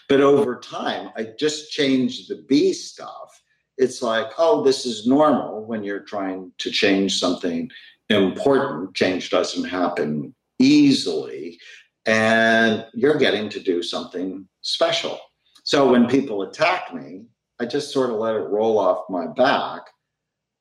But 0.08 0.20
over 0.20 0.58
time, 0.58 1.10
I 1.16 1.28
just 1.38 1.70
changed 1.70 2.28
the 2.28 2.44
B 2.48 2.72
stuff. 2.72 3.41
It's 3.78 4.02
like, 4.02 4.30
oh, 4.38 4.62
this 4.62 4.86
is 4.86 5.06
normal 5.06 5.64
when 5.64 5.82
you're 5.82 6.00
trying 6.04 6.52
to 6.58 6.70
change 6.70 7.18
something 7.18 7.70
important. 8.10 8.94
Change 8.94 9.30
doesn't 9.30 9.64
happen 9.64 10.34
easily. 10.58 11.58
And 12.06 12.86
you're 12.94 13.16
getting 13.16 13.48
to 13.50 13.60
do 13.60 13.82
something 13.82 14.46
special. 14.60 15.18
So 15.64 15.90
when 15.90 16.08
people 16.08 16.42
attack 16.42 16.92
me, 16.92 17.24
I 17.60 17.66
just 17.66 17.92
sort 17.92 18.10
of 18.10 18.16
let 18.16 18.34
it 18.34 18.40
roll 18.40 18.78
off 18.78 19.04
my 19.08 19.28
back, 19.28 19.82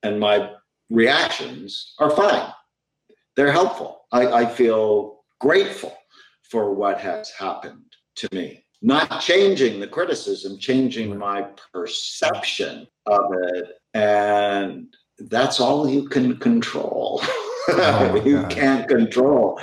and 0.04 0.19
my 0.19 0.52
reactions 0.91 1.93
are 1.97 2.12
fine. 2.12 2.52
They're 3.36 3.52
helpful. 3.52 4.02
I, 4.12 4.28
I 4.28 4.45
feel 4.45 5.24
grateful 5.39 5.97
for 6.43 6.76
what 6.76 7.00
has 7.00 7.32
happened 7.32 7.86
to 8.17 8.28
me. 8.32 8.63
Not 8.82 9.22
changing 9.22 9.80
the 9.80 9.88
criticism, 9.88 10.58
changing 10.58 11.17
my 11.17 11.48
perception 11.74 12.88
of 13.06 13.32
it. 13.54 13.65
And 13.94 14.96
that's 15.20 15.60
all 15.60 15.88
you 15.88 16.08
can 16.08 16.38
control. 16.38 17.22
Oh, 17.70 18.22
you 18.26 18.41
God. 18.41 18.50
can't 18.50 18.88
control 18.88 19.60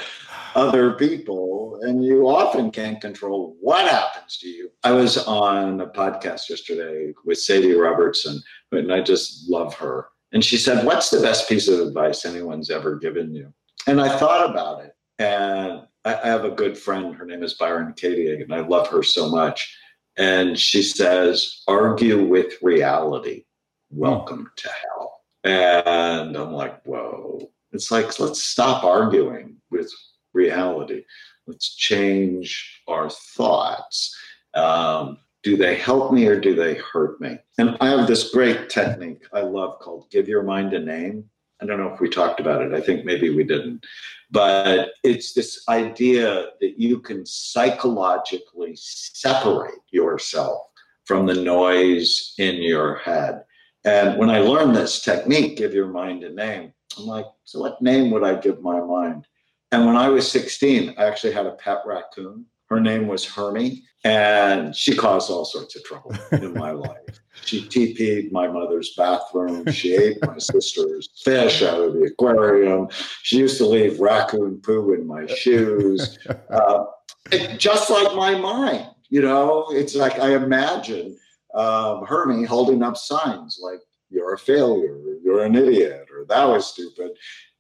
other 0.55 0.93
people, 0.95 1.79
and 1.83 2.05
you 2.05 2.29
often 2.29 2.71
can't 2.71 3.01
control 3.01 3.57
what 3.61 3.89
happens 3.89 4.39
to 4.39 4.49
you. 4.49 4.71
I 4.83 4.93
was 4.93 5.19
on 5.19 5.81
a 5.81 5.87
podcast 5.87 6.49
yesterday 6.49 7.13
with 7.25 7.39
Sadie 7.39 7.75
Robertson, 7.75 8.41
and 8.73 8.93
I 8.93 9.01
just 9.01 9.49
love 9.49 9.75
her. 9.75 10.09
And 10.33 10.45
she 10.45 10.57
said, 10.57 10.85
What's 10.85 11.11
the 11.11 11.21
best 11.21 11.49
piece 11.49 11.69
of 11.69 11.81
advice 11.81 12.25
anyone's 12.25 12.71
ever 12.71 12.97
given 12.97 13.35
you? 13.35 13.53
And 13.87 14.01
I 14.01 14.17
thought 14.19 14.51
about 14.51 14.85
it. 14.85 14.93
And 15.19 15.83
I, 16.09 16.29
have 16.29 16.45
a 16.45 16.51
good 16.51 16.79
friend. 16.79 17.15
Her 17.15 17.27
name 17.27 17.43
is 17.43 17.55
Byron 17.55 17.93
Katie, 17.95 18.33
and 18.33 18.55
I 18.55 18.61
love 18.61 18.89
her 18.89 19.03
so 19.03 19.29
much. 19.29 19.77
And 20.17 20.59
she 20.59 20.83
says, 20.83 21.63
argue 21.69 22.25
with 22.25 22.55
reality. 22.63 23.45
Welcome 23.91 24.51
to 24.57 24.69
hell. 24.69 25.21
And 25.45 26.37
I'm 26.37 26.53
like, 26.53 26.83
whoa. 26.85 27.51
It's 27.73 27.91
like, 27.91 28.19
let's 28.19 28.43
stop 28.43 28.85
arguing 28.85 29.57
with 29.71 29.93
reality. 30.33 31.05
Let's 31.47 31.77
change 31.77 32.83
our 32.89 33.11
thoughts. 33.11 34.17
Um, 34.55 35.19
do 35.43 35.57
they 35.57 35.77
help 35.77 36.13
me 36.13 36.27
or 36.27 36.41
do 36.41 36.55
they 36.55 36.75
hurt 36.75 37.21
me? 37.21 37.39
And 37.59 37.77
I 37.81 37.91
have 37.91 38.07
this 38.07 38.31
great 38.31 38.71
technique 38.71 39.25
I 39.33 39.41
love 39.41 39.79
called 39.81 40.11
give 40.11 40.27
your 40.27 40.43
mind 40.43 40.73
a 40.73 40.81
name. 40.81 41.29
I 41.61 41.67
don't 41.67 41.79
know 41.79 41.93
if 41.93 42.01
we 42.01 42.09
talked 42.09 42.41
about 42.41 42.63
it. 42.63 42.73
I 42.73 42.81
think 42.81 43.05
maybe 43.05 43.31
we 43.31 43.45
didn't. 43.45 43.85
But 44.31 44.91
it's 45.03 45.33
this 45.33 45.65
idea 45.69 46.49
that 46.61 46.79
you 46.79 47.01
can 47.01 47.25
psychologically 47.25 48.77
separate 48.77 49.81
yourself 49.91 50.61
from 51.05 51.27
the 51.27 51.35
noise 51.35 52.35
in 52.39 52.57
your 52.57 52.97
head. 52.99 53.45
And 53.85 54.19
when 54.19 54.29
I 54.29 54.41
learned 54.41 54.77
this 54.77 55.01
technique, 55.01 55.57
give 55.57 55.73
your 55.73 55.89
mind 55.89 56.23
a 56.25 56.31
name, 56.31 56.73
I'm 56.99 57.07
like, 57.07 57.27
so 57.45 57.61
what 57.61 57.81
name 57.81 58.11
would 58.11 58.25
I 58.25 58.35
give 58.35 58.61
my 58.61 58.81
mind? 58.81 59.27
And 59.73 59.87
when 59.87 59.97
I 59.97 60.09
was 60.09 60.31
16, 60.31 60.95
I 60.99 61.05
actually 61.05 61.33
had 61.33 61.47
a 61.47 61.53
pet 61.53 61.79
raccoon. 61.87 62.45
Her 62.69 62.81
name 62.81 63.07
was 63.07 63.25
Hermie, 63.25 63.85
and 64.05 64.77
she 64.77 64.95
caused 64.95 65.31
all 65.31 65.45
sorts 65.45 65.75
of 65.77 65.85
trouble 65.85 66.15
in 66.33 66.53
my 66.59 66.71
life. 66.71 67.21
She 67.45 67.63
TP'd 67.63 68.31
my 68.31 68.47
mother's 68.47 68.95
bathroom. 68.95 69.67
She 69.73 69.95
ate 69.95 70.19
my 70.27 70.39
sister's 70.39 71.09
fish 71.25 71.63
out 71.63 71.81
of 71.81 71.95
the 71.95 72.05
aquarium. 72.05 72.89
She 73.23 73.39
used 73.39 73.59
to 73.59 73.67
leave 73.67 74.01
raccoon 74.01 74.61
poo 74.63 74.93
in 74.93 75.07
my 75.07 75.27
shoes. 75.35 76.19
Uh, 76.51 76.85
it, 77.33 77.59
just 77.59 77.91
like 77.91 78.15
my 78.15 78.35
mind, 78.35 78.89
you 79.09 79.23
know, 79.23 79.67
it's 79.71 79.95
like 79.95 80.19
I 80.19 80.35
imagine 80.35 81.19
um, 81.55 82.05
Hermie 82.05 82.45
holding 82.45 82.83
up 82.83 82.97
signs 82.97 83.59
like, 83.63 83.81
you're 84.11 84.33
a 84.33 84.39
failure, 84.39 84.95
or 84.95 85.19
you're 85.23 85.45
an 85.45 85.55
idiot, 85.55 86.09
or 86.11 86.25
that 86.29 86.45
was 86.45 86.67
stupid. 86.67 87.11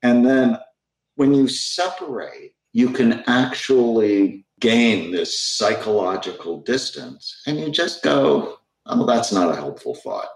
And 0.02 0.24
then 0.24 0.58
when 1.16 1.34
you 1.34 1.46
separate, 1.46 2.54
you 2.72 2.90
can 2.90 3.22
actually 3.26 4.46
gain 4.60 5.10
this 5.10 5.40
psychological 5.40 6.60
distance 6.62 7.42
and 7.46 7.58
you 7.58 7.70
just 7.70 8.02
go, 8.02 8.58
oh, 8.86 9.06
that's 9.06 9.32
not 9.32 9.50
a 9.50 9.56
helpful 9.56 9.94
thought. 9.94 10.28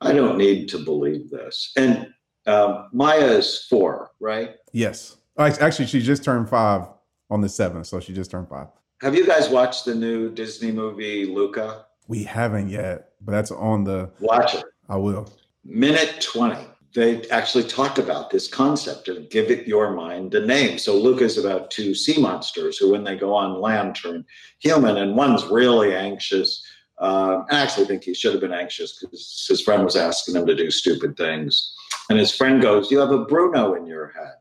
I 0.00 0.12
don't 0.12 0.38
need 0.38 0.68
to 0.70 0.78
believe 0.78 1.30
this. 1.30 1.72
And 1.76 2.08
um, 2.46 2.88
Maya 2.92 3.26
is 3.26 3.66
four, 3.68 4.10
right? 4.20 4.56
Yes. 4.72 5.16
Actually, 5.38 5.86
she 5.86 6.00
just 6.00 6.24
turned 6.24 6.48
five 6.48 6.86
on 7.30 7.40
the 7.40 7.48
seventh, 7.48 7.86
so 7.86 8.00
she 8.00 8.12
just 8.12 8.30
turned 8.30 8.48
five. 8.48 8.68
Have 9.02 9.14
you 9.14 9.26
guys 9.26 9.48
watched 9.48 9.84
the 9.84 9.94
new 9.94 10.30
Disney 10.30 10.72
movie 10.72 11.26
Luca? 11.26 11.86
We 12.08 12.22
haven't 12.22 12.70
yet, 12.70 13.10
but 13.20 13.32
that's 13.32 13.50
on 13.50 13.84
the. 13.84 14.10
Watch 14.20 14.54
it. 14.54 14.64
I 14.88 14.96
will. 14.96 15.28
Minute 15.64 16.20
20 16.20 16.66
they 16.94 17.28
actually 17.28 17.64
talk 17.64 17.98
about 17.98 18.30
this 18.30 18.48
concept 18.48 19.08
of 19.08 19.28
give 19.30 19.50
it 19.50 19.66
your 19.66 19.92
mind 19.92 20.34
a 20.34 20.44
name. 20.44 20.78
So 20.78 20.96
Luca 20.96 21.24
is 21.24 21.38
about 21.38 21.70
two 21.70 21.94
sea 21.94 22.20
monsters 22.20 22.78
who, 22.78 22.92
when 22.92 23.04
they 23.04 23.16
go 23.16 23.34
on 23.34 23.60
land, 23.60 23.96
turn 23.96 24.24
human, 24.58 24.96
and 24.96 25.16
one's 25.16 25.44
really 25.46 25.94
anxious. 25.94 26.64
Uh, 26.98 27.44
I 27.50 27.60
actually 27.60 27.86
think 27.86 28.04
he 28.04 28.14
should 28.14 28.32
have 28.32 28.40
been 28.40 28.52
anxious 28.52 28.98
because 28.98 29.46
his 29.48 29.60
friend 29.60 29.84
was 29.84 29.96
asking 29.96 30.36
him 30.36 30.46
to 30.46 30.54
do 30.54 30.70
stupid 30.70 31.16
things. 31.16 31.74
And 32.08 32.18
his 32.18 32.34
friend 32.34 32.62
goes, 32.62 32.90
You 32.90 32.98
have 32.98 33.10
a 33.10 33.24
Bruno 33.24 33.74
in 33.74 33.86
your 33.86 34.08
head. 34.08 34.34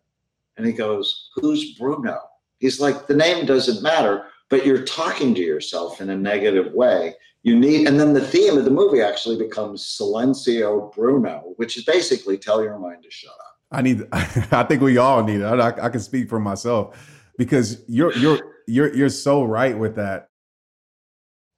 And 0.58 0.66
he 0.66 0.72
goes, 0.72 1.30
Who's 1.36 1.74
Bruno? 1.78 2.20
He's 2.60 2.80
like, 2.80 3.08
The 3.08 3.16
name 3.16 3.46
doesn't 3.46 3.84
matter, 3.84 4.26
but 4.50 4.66
you're 4.66 4.84
talking 4.84 5.36
to 5.36 5.42
yourself 5.42 6.00
in 6.00 6.10
a 6.10 6.18
negative 6.18 6.74
way 6.74 7.16
you 7.46 7.58
need 7.58 7.88
and 7.88 8.00
then 8.00 8.14
the 8.14 8.26
theme 8.26 8.58
of 8.58 8.66
the 8.66 8.72
movie 8.72 9.02
actually 9.02 9.38
becomes 9.38 9.84
silencio 9.84 10.94
bruno 10.94 11.54
which 11.56 11.78
is 11.78 11.86
basically 11.86 12.38
tell 12.38 12.62
your 12.62 12.78
mind 12.78 13.02
to 13.04 13.10
shut 13.10 13.32
up. 13.32 13.58
I 13.72 13.82
need 13.82 14.04
i 14.12 14.64
think 14.64 14.82
we 14.82 14.98
all 14.98 15.24
need 15.24 15.42
it 15.42 15.46
I, 15.46 15.70
I, 15.86 15.90
can 15.90 16.00
speak 16.00 16.28
for 16.28 16.40
myself 16.40 16.98
because 17.38 17.82
you're 17.88 18.14
you're 18.18 18.40
you're 18.68 18.94
you're 18.94 19.10
so 19.10 19.44
right 19.44 19.78
with 19.78 19.96
that. 19.96 20.30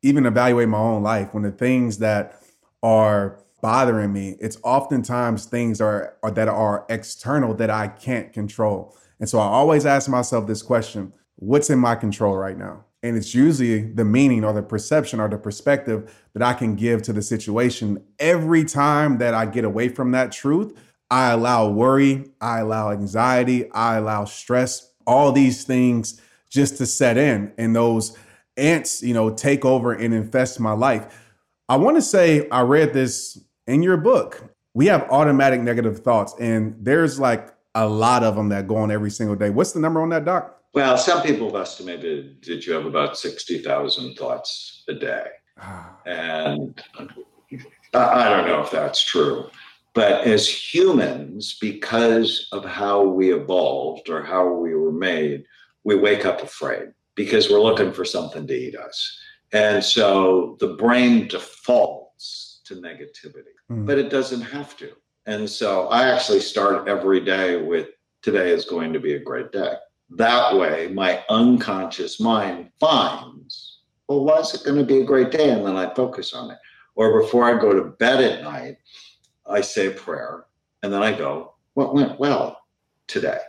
Even 0.03 0.25
evaluate 0.25 0.69
my 0.69 0.77
own 0.77 1.03
life 1.03 1.33
when 1.33 1.43
the 1.43 1.51
things 1.51 1.97
that 1.99 2.41
are 2.83 3.43
bothering 3.61 4.13
me 4.13 4.35
it's 4.39 4.57
oftentimes 4.63 5.45
things 5.45 5.81
are, 5.81 6.15
are 6.21 6.29
that 6.29 6.47
are 6.47 6.85
external 6.89 7.55
that 7.55 7.69
i 7.71 7.87
can't 7.87 8.31
control. 8.31 8.95
And 9.19 9.27
so 9.27 9.39
i 9.39 9.45
always 9.45 9.85
ask 9.85 10.09
myself 10.09 10.45
this 10.47 10.61
question 10.61 11.13
what's 11.37 11.69
in 11.69 11.79
my 11.79 11.95
control 11.95 12.35
right 12.35 12.57
now 12.57 12.85
and 13.03 13.15
it's 13.15 13.35
usually 13.35 13.81
the 13.81 14.05
meaning 14.05 14.43
or 14.43 14.53
the 14.53 14.63
perception 14.63 15.19
or 15.19 15.29
the 15.29 15.37
perspective 15.37 16.13
that 16.33 16.41
I 16.41 16.53
can 16.53 16.75
give 16.75 17.01
to 17.03 17.13
the 17.13 17.21
situation. 17.21 18.03
Every 18.19 18.63
time 18.63 19.19
that 19.19 19.33
I 19.33 19.45
get 19.45 19.65
away 19.65 19.89
from 19.89 20.11
that 20.11 20.31
truth, 20.31 20.77
I 21.09 21.31
allow 21.31 21.69
worry, 21.69 22.25
I 22.41 22.59
allow 22.59 22.91
anxiety, 22.91 23.71
I 23.71 23.97
allow 23.97 24.25
stress, 24.25 24.91
all 25.05 25.31
these 25.31 25.63
things 25.63 26.19
just 26.49 26.77
to 26.77 26.85
set 26.85 27.17
in. 27.17 27.53
And 27.57 27.75
those 27.75 28.17
ants, 28.57 29.01
you 29.01 29.13
know, 29.13 29.29
take 29.29 29.63
over 29.63 29.93
and 29.93 30.13
infest 30.13 30.59
my 30.59 30.73
life. 30.73 31.23
I 31.69 31.77
want 31.77 31.97
to 31.97 32.01
say 32.01 32.49
I 32.49 32.61
read 32.61 32.93
this 32.93 33.39
in 33.67 33.83
your 33.83 33.97
book. 33.97 34.43
We 34.73 34.87
have 34.87 35.03
automatic 35.09 35.61
negative 35.61 35.99
thoughts, 35.99 36.35
and 36.39 36.75
there's 36.79 37.19
like 37.19 37.53
a 37.73 37.87
lot 37.87 38.23
of 38.23 38.35
them 38.35 38.49
that 38.49 38.67
go 38.67 38.77
on 38.77 38.91
every 38.91 39.11
single 39.11 39.35
day. 39.35 39.49
What's 39.49 39.71
the 39.71 39.79
number 39.79 40.01
on 40.01 40.09
that, 40.09 40.25
Doc? 40.25 40.61
Well, 40.77 40.95
some 40.95 41.23
people 41.23 41.47
have 41.47 41.59
estimated 41.59 42.43
that 42.43 42.67
you 42.67 42.73
have 42.73 42.85
about 42.85 43.17
60,000 43.17 44.13
thoughts 44.13 44.83
a 44.87 44.93
day. 44.93 45.25
And 46.05 46.79
I 47.95 48.29
don't 48.29 48.45
know 48.45 48.61
if 48.61 48.69
that's 48.69 49.03
true. 49.03 49.49
But 49.95 50.27
as 50.27 50.47
humans, 50.47 51.57
because 51.59 52.47
of 52.51 52.63
how 52.63 53.01
we 53.01 53.33
evolved 53.33 54.07
or 54.07 54.21
how 54.21 54.53
we 54.53 54.75
were 54.75 54.91
made, 54.91 55.45
we 55.83 55.95
wake 55.95 56.27
up 56.27 56.43
afraid 56.43 56.89
because 57.15 57.49
we're 57.49 57.59
looking 57.59 57.91
for 57.91 58.05
something 58.05 58.45
to 58.45 58.53
eat 58.53 58.75
us. 58.75 59.19
And 59.53 59.83
so 59.83 60.57
the 60.59 60.75
brain 60.75 61.27
defaults 61.27 62.61
to 62.65 62.75
negativity, 62.75 63.55
mm. 63.71 63.87
but 63.87 63.97
it 63.97 64.11
doesn't 64.11 64.41
have 64.41 64.77
to. 64.77 64.91
And 65.25 65.49
so 65.49 65.87
I 65.87 66.07
actually 66.09 66.41
start 66.41 66.87
every 66.87 67.19
day 67.19 67.59
with 67.59 67.87
today 68.21 68.51
is 68.51 68.65
going 68.65 68.93
to 68.93 68.99
be 68.99 69.15
a 69.15 69.19
great 69.19 69.51
day. 69.51 69.73
That 70.11 70.55
way, 70.55 70.87
my 70.87 71.23
unconscious 71.29 72.19
mind 72.19 72.69
finds, 72.79 73.79
well, 74.07 74.23
why 74.23 74.37
is 74.37 74.53
it 74.53 74.63
going 74.63 74.77
to 74.77 74.85
be 74.85 75.01
a 75.01 75.05
great 75.05 75.31
day? 75.31 75.49
And 75.49 75.65
then 75.65 75.75
I 75.75 75.93
focus 75.93 76.33
on 76.33 76.51
it. 76.51 76.57
Or 76.95 77.21
before 77.21 77.43
I 77.43 77.59
go 77.59 77.73
to 77.73 77.91
bed 77.91 78.23
at 78.23 78.43
night, 78.43 78.77
I 79.45 79.61
say 79.61 79.87
a 79.87 79.91
prayer 79.91 80.45
and 80.81 80.91
then 80.91 81.03
I 81.03 81.17
go, 81.17 81.53
what 81.73 81.93
went 81.93 82.19
well 82.19 82.59
today? 83.07 83.39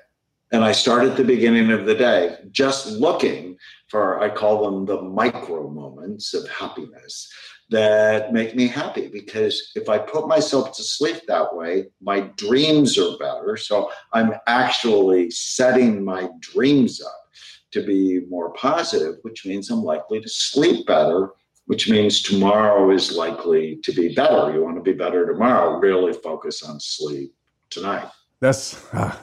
And 0.50 0.64
I 0.64 0.72
start 0.72 1.04
at 1.04 1.16
the 1.16 1.24
beginning 1.24 1.70
of 1.70 1.84
the 1.84 1.94
day 1.94 2.36
just 2.50 2.88
looking 2.88 3.56
for, 3.88 4.20
I 4.20 4.30
call 4.30 4.64
them 4.64 4.86
the 4.86 5.02
micro 5.02 5.68
moments 5.68 6.34
of 6.34 6.48
happiness 6.48 7.30
that 7.70 8.32
make 8.32 8.54
me 8.56 8.66
happy 8.66 9.08
because 9.08 9.72
if 9.74 9.88
I 9.88 9.98
put 9.98 10.26
myself 10.26 10.74
to 10.76 10.82
sleep 10.82 11.22
that 11.26 11.54
way, 11.54 11.86
my 12.00 12.20
dreams 12.36 12.96
are 12.98 13.16
better. 13.18 13.56
So 13.56 13.90
I'm 14.12 14.32
actually 14.46 15.30
setting 15.30 16.04
my 16.04 16.28
dreams 16.40 17.02
up 17.02 17.28
to 17.72 17.84
be 17.84 18.20
more 18.30 18.52
positive, 18.54 19.16
which 19.22 19.44
means 19.44 19.70
I'm 19.70 19.82
likely 19.82 20.20
to 20.20 20.28
sleep 20.28 20.86
better, 20.86 21.30
which 21.66 21.90
means 21.90 22.22
tomorrow 22.22 22.90
is 22.90 23.12
likely 23.12 23.78
to 23.82 23.92
be 23.92 24.14
better. 24.14 24.52
You 24.52 24.64
want 24.64 24.76
to 24.76 24.82
be 24.82 24.94
better 24.94 25.26
tomorrow, 25.26 25.78
really 25.78 26.14
focus 26.14 26.62
on 26.62 26.80
sleep 26.80 27.34
tonight. 27.68 28.08
That's 28.40 28.82
uh, 28.94 29.14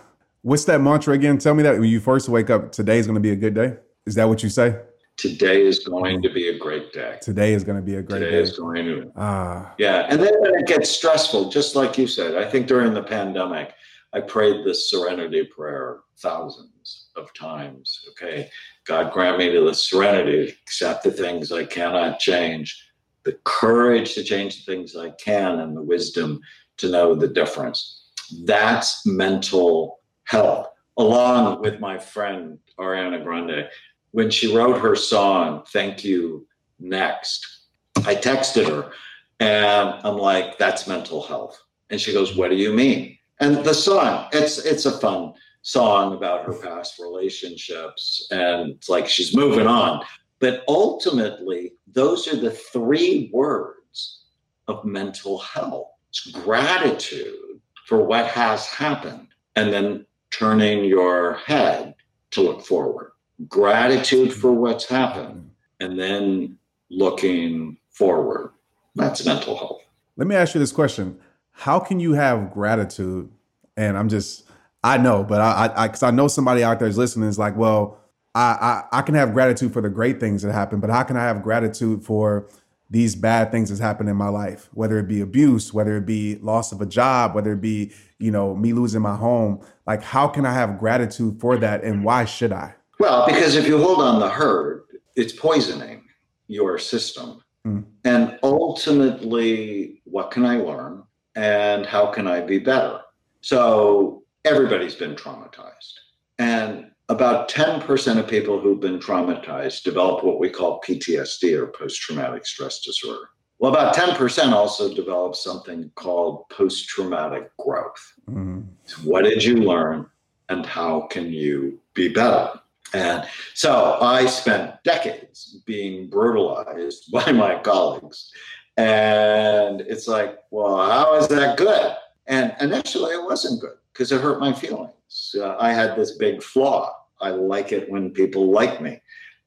what's 0.43 0.65
that 0.65 0.81
mantra 0.81 1.15
again? 1.15 1.39
Tell 1.39 1.55
me 1.55 1.63
that 1.63 1.79
when 1.79 1.89
you 1.89 1.99
first 1.99 2.29
wake 2.29 2.51
up, 2.51 2.71
today 2.71 2.99
is 2.99 3.07
going 3.07 3.15
to 3.15 3.21
be 3.21 3.31
a 3.31 3.35
good 3.35 3.55
day. 3.55 3.77
Is 4.05 4.13
that 4.15 4.29
what 4.29 4.43
you 4.43 4.49
say? 4.49 4.79
Today 5.17 5.61
is 5.61 5.79
going 5.79 6.21
to 6.21 6.29
be 6.29 6.49
a 6.49 6.57
great 6.57 6.91
day. 6.91 7.17
Today 7.21 7.53
is 7.53 7.63
going 7.63 7.77
to 7.77 7.81
be 7.81 7.95
a 7.95 8.01
great 8.01 8.19
Today 8.19 8.31
day. 8.31 8.41
is 8.41 8.57
going 8.57 8.85
to 8.85 9.11
Ah, 9.15 9.73
Yeah, 9.77 10.07
and 10.09 10.21
then 10.21 10.33
when 10.39 10.55
it 10.55 10.67
gets 10.67 10.89
stressful, 10.89 11.49
just 11.49 11.75
like 11.75 11.97
you 11.97 12.05
said, 12.05 12.35
I 12.35 12.49
think 12.49 12.67
during 12.67 12.93
the 12.93 13.03
pandemic, 13.03 13.73
I 14.11 14.19
prayed 14.21 14.65
this 14.65 14.89
serenity 14.89 15.45
prayer 15.45 15.99
thousands 16.17 17.07
of 17.15 17.33
times. 17.33 18.01
Okay, 18.09 18.49
God 18.85 19.13
grant 19.13 19.37
me 19.37 19.49
the 19.49 19.73
serenity 19.73 20.47
to 20.47 20.53
accept 20.63 21.03
the 21.03 21.11
things 21.11 21.51
I 21.51 21.63
cannot 21.63 22.19
change, 22.19 22.77
the 23.23 23.37
courage 23.45 24.15
to 24.15 24.23
change 24.23 24.65
the 24.65 24.71
things 24.71 24.97
I 24.97 25.11
can, 25.11 25.59
and 25.59 25.75
the 25.77 25.81
wisdom 25.81 26.41
to 26.77 26.89
know 26.91 27.15
the 27.15 27.29
difference. 27.29 28.09
That's 28.43 29.05
mental 29.05 29.99
health. 30.25 30.67
Along 30.97 31.61
with 31.61 31.79
my 31.79 31.97
friend 31.97 32.57
Ariana 32.79 33.23
Grande, 33.23 33.67
when 34.15 34.31
she 34.31 34.55
wrote 34.55 34.79
her 34.79 34.95
song, 34.95 35.61
Thank 35.73 36.05
You 36.05 36.47
Next, 36.79 37.65
I 38.05 38.15
texted 38.15 38.65
her 38.69 38.93
and 39.41 39.99
I'm 40.05 40.17
like, 40.17 40.57
that's 40.57 40.87
mental 40.87 41.21
health. 41.21 41.61
And 41.89 41.99
she 41.99 42.13
goes, 42.13 42.33
What 42.33 42.49
do 42.49 42.55
you 42.55 42.71
mean? 42.71 43.17
And 43.41 43.57
the 43.57 43.73
song, 43.73 44.29
it's 44.31 44.57
it's 44.59 44.85
a 44.85 44.97
fun 44.99 45.33
song 45.63 46.15
about 46.15 46.45
her 46.45 46.53
past 46.53 46.97
relationships. 46.97 48.25
And 48.31 48.71
it's 48.71 48.87
like 48.87 49.09
she's 49.09 49.35
moving 49.35 49.67
on. 49.67 50.01
But 50.39 50.63
ultimately, 50.69 51.73
those 51.85 52.25
are 52.29 52.37
the 52.37 52.51
three 52.51 53.29
words 53.33 54.21
of 54.69 54.85
mental 54.85 55.39
health. 55.39 55.89
It's 56.07 56.31
gratitude 56.31 57.59
for 57.85 58.01
what 58.01 58.27
has 58.27 58.65
happened, 58.67 59.27
and 59.57 59.73
then 59.73 60.05
turning 60.31 60.85
your 60.85 61.33
head 61.33 61.95
to 62.31 62.41
look 62.41 62.65
forward. 62.65 63.11
Gratitude 63.47 64.33
for 64.33 64.51
what's 64.51 64.85
happened, 64.85 65.49
and 65.79 65.99
then 65.99 66.57
looking 66.89 67.77
forward. 67.89 68.51
That's 68.95 69.25
mental 69.25 69.57
health. 69.57 69.81
let 70.15 70.27
me 70.27 70.35
ask 70.35 70.53
you 70.53 70.59
this 70.59 70.71
question: 70.71 71.19
How 71.51 71.79
can 71.79 71.99
you 71.99 72.13
have 72.13 72.51
gratitude? 72.53 73.29
And 73.77 73.97
I'm 73.97 74.07
just, 74.07 74.45
I 74.83 74.97
know, 74.97 75.23
but 75.23 75.41
I, 75.41 75.71
I, 75.75 75.87
because 75.87 76.03
I, 76.03 76.11
know 76.11 76.29
somebody 76.29 76.63
out 76.63 76.79
there 76.79 76.87
is 76.87 76.97
listening 76.97 77.27
is 77.27 77.37
like, 77.37 77.57
well, 77.57 77.97
I, 78.33 78.83
I, 78.91 78.99
I 78.99 79.01
can 79.01 79.15
have 79.15 79.33
gratitude 79.33 79.73
for 79.73 79.81
the 79.81 79.89
great 79.89 80.19
things 80.21 80.43
that 80.43 80.53
happen, 80.53 80.79
but 80.79 80.89
how 80.89 81.03
can 81.03 81.17
I 81.17 81.23
have 81.23 81.43
gratitude 81.43 82.05
for 82.05 82.47
these 82.89 83.15
bad 83.15 83.51
things 83.51 83.69
that's 83.69 83.81
happened 83.81 84.09
in 84.09 84.15
my 84.15 84.29
life, 84.29 84.69
whether 84.73 84.99
it 84.99 85.07
be 85.07 85.21
abuse, 85.21 85.73
whether 85.73 85.97
it 85.97 86.05
be 86.05 86.35
loss 86.37 86.71
of 86.71 86.81
a 86.81 86.85
job, 86.85 87.33
whether 87.33 87.53
it 87.53 87.61
be, 87.61 87.91
you 88.19 88.31
know, 88.31 88.55
me 88.55 88.73
losing 88.73 89.01
my 89.01 89.15
home. 89.15 89.59
Like, 89.87 90.03
how 90.03 90.27
can 90.27 90.45
I 90.45 90.53
have 90.53 90.79
gratitude 90.79 91.39
for 91.39 91.57
that? 91.57 91.83
And 91.83 92.03
why 92.03 92.25
should 92.25 92.53
I? 92.53 92.75
Well, 92.99 93.25
because 93.25 93.55
if 93.55 93.67
you 93.67 93.77
hold 93.77 94.01
on 94.01 94.19
the 94.19 94.29
herd, 94.29 94.83
it's 95.15 95.33
poisoning 95.33 96.03
your 96.47 96.77
system. 96.77 97.41
Mm. 97.65 97.85
And 98.03 98.39
ultimately, 98.43 100.01
what 100.05 100.31
can 100.31 100.45
I 100.45 100.57
learn 100.57 101.03
and 101.35 101.85
how 101.85 102.07
can 102.07 102.27
I 102.27 102.41
be 102.41 102.59
better? 102.59 103.01
So, 103.41 104.23
everybody's 104.45 104.95
been 104.95 105.15
traumatized. 105.15 105.93
And 106.37 106.91
about 107.09 107.49
10% 107.49 108.17
of 108.17 108.27
people 108.27 108.59
who've 108.59 108.79
been 108.79 108.99
traumatized 108.99 109.83
develop 109.83 110.23
what 110.23 110.39
we 110.39 110.49
call 110.49 110.81
PTSD 110.81 111.57
or 111.57 111.67
post 111.67 112.01
traumatic 112.01 112.45
stress 112.45 112.79
disorder. 112.79 113.29
Well, 113.59 113.71
about 113.71 113.95
10% 113.95 114.51
also 114.51 114.93
develop 114.93 115.35
something 115.35 115.91
called 115.95 116.49
post 116.49 116.87
traumatic 116.89 117.55
growth. 117.57 118.13
Mhm. 118.29 118.65
What 119.03 119.23
did 119.23 119.43
you 119.43 119.57
learn 119.57 120.07
and 120.49 120.65
how 120.65 121.01
can 121.01 121.31
you 121.31 121.79
be 121.93 122.09
better? 122.09 122.59
And 122.93 123.27
so 123.53 123.97
I 124.01 124.25
spent 124.25 124.81
decades 124.83 125.61
being 125.65 126.09
brutalized 126.09 127.11
by 127.11 127.31
my 127.31 127.59
colleagues. 127.59 128.31
And 128.77 129.81
it's 129.81 130.07
like, 130.07 130.39
well, 130.51 130.77
how 130.89 131.15
is 131.15 131.27
that 131.29 131.57
good? 131.57 131.95
And 132.27 132.55
initially 132.59 133.13
it 133.13 133.23
wasn't 133.23 133.61
good 133.61 133.77
because 133.93 134.11
it 134.11 134.21
hurt 134.21 134.39
my 134.39 134.51
feelings. 134.51 135.35
Uh, 135.37 135.55
I 135.57 135.71
had 135.71 135.95
this 135.95 136.17
big 136.17 136.43
flaw. 136.43 136.93
I 137.21 137.29
like 137.29 137.71
it 137.71 137.89
when 137.89 138.11
people 138.11 138.51
like 138.51 138.81
me, 138.81 139.01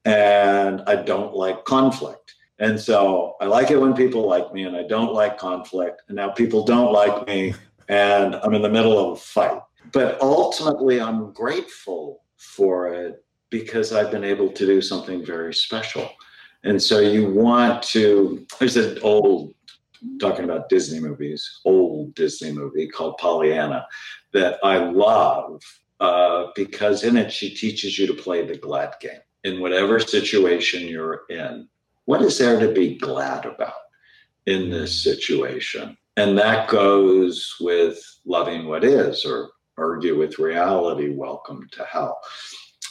and 0.06 0.80
I 0.86 0.96
don't 0.96 1.34
like 1.34 1.64
conflict. 1.64 2.34
And 2.58 2.80
so 2.80 3.36
I 3.40 3.44
like 3.44 3.70
it 3.70 3.78
when 3.78 3.94
people 3.94 4.26
like 4.26 4.52
me, 4.54 4.64
and 4.64 4.74
I 4.76 4.84
don't 4.84 5.12
like 5.12 5.36
conflict. 5.36 6.02
And 6.08 6.16
now 6.16 6.30
people 6.30 6.64
don't 6.64 6.92
like 6.92 7.26
me, 7.26 7.54
and 7.88 8.36
I'm 8.36 8.54
in 8.54 8.62
the 8.62 8.70
middle 8.70 8.98
of 8.98 9.18
a 9.18 9.20
fight. 9.20 9.60
But 9.92 10.20
ultimately, 10.22 11.00
I'm 11.00 11.32
grateful 11.32 12.22
for 12.36 12.88
it 12.88 13.22
because 13.50 13.92
I've 13.92 14.10
been 14.10 14.24
able 14.24 14.50
to 14.50 14.66
do 14.66 14.80
something 14.80 15.24
very 15.24 15.54
special. 15.54 16.10
And 16.64 16.80
so 16.82 17.00
you 17.00 17.30
want 17.30 17.82
to, 17.84 18.46
there's 18.58 18.76
an 18.76 18.98
old, 19.02 19.54
talking 20.20 20.44
about 20.44 20.68
Disney 20.68 21.00
movies, 21.00 21.60
old 21.64 22.14
Disney 22.14 22.52
movie 22.52 22.88
called 22.88 23.16
Pollyanna 23.18 23.86
that 24.32 24.58
I 24.62 24.78
love 24.78 25.62
uh, 26.00 26.46
because 26.54 27.04
in 27.04 27.16
it 27.16 27.32
she 27.32 27.54
teaches 27.54 27.98
you 27.98 28.06
to 28.06 28.14
play 28.14 28.46
the 28.46 28.56
glad 28.56 28.94
game 29.00 29.20
in 29.44 29.60
whatever 29.60 29.98
situation 29.98 30.86
you're 30.86 31.22
in. 31.30 31.68
What 32.04 32.22
is 32.22 32.38
there 32.38 32.58
to 32.60 32.72
be 32.72 32.96
glad 32.96 33.46
about 33.46 33.72
in 34.46 34.70
this 34.70 35.02
situation? 35.02 35.96
And 36.16 36.36
that 36.38 36.68
goes 36.68 37.54
with 37.60 37.98
loving 38.24 38.66
what 38.66 38.84
is 38.84 39.24
or 39.24 39.50
argue 39.76 40.18
with 40.18 40.38
reality, 40.38 41.10
welcome 41.10 41.68
to 41.72 41.84
hell. 41.84 42.18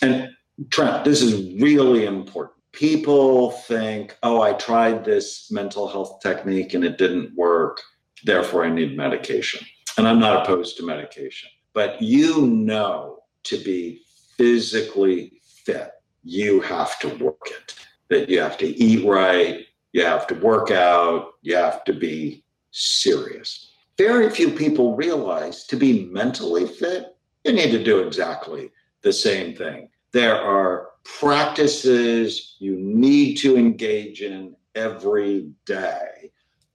And 0.01 0.29
Trent, 0.69 1.05
this 1.05 1.21
is 1.21 1.61
really 1.61 2.05
important. 2.05 2.55
People 2.71 3.51
think, 3.51 4.17
oh, 4.23 4.41
I 4.41 4.53
tried 4.53 5.05
this 5.05 5.51
mental 5.51 5.87
health 5.87 6.19
technique 6.21 6.73
and 6.73 6.83
it 6.83 6.97
didn't 6.97 7.35
work, 7.35 7.81
therefore 8.23 8.65
I 8.65 8.69
need 8.69 8.97
medication. 8.97 9.65
And 9.97 10.07
I'm 10.07 10.19
not 10.19 10.43
opposed 10.43 10.77
to 10.77 10.85
medication, 10.85 11.49
but 11.73 12.01
you 12.01 12.47
know 12.47 13.19
to 13.43 13.63
be 13.63 14.01
physically 14.37 15.41
fit, 15.65 15.91
you 16.23 16.61
have 16.61 16.99
to 16.99 17.07
work 17.23 17.47
it. 17.47 17.75
That 18.09 18.29
you 18.29 18.39
have 18.39 18.57
to 18.59 18.67
eat 18.67 19.05
right, 19.05 19.65
you 19.91 20.03
have 20.05 20.27
to 20.27 20.35
work 20.35 20.71
out, 20.71 21.33
you 21.41 21.55
have 21.55 21.83
to 21.85 21.93
be 21.93 22.43
serious. 22.71 23.71
Very 23.97 24.29
few 24.29 24.51
people 24.51 24.95
realize 24.95 25.65
to 25.65 25.75
be 25.75 26.05
mentally 26.05 26.67
fit, 26.67 27.15
you 27.43 27.53
need 27.53 27.71
to 27.71 27.83
do 27.83 27.99
exactly 27.99 28.71
the 29.01 29.11
same 29.11 29.55
thing. 29.55 29.89
There 30.13 30.35
are 30.35 30.89
practices 31.03 32.55
you 32.59 32.77
need 32.77 33.35
to 33.35 33.57
engage 33.57 34.21
in 34.21 34.55
every 34.75 35.51
day. 35.65 36.31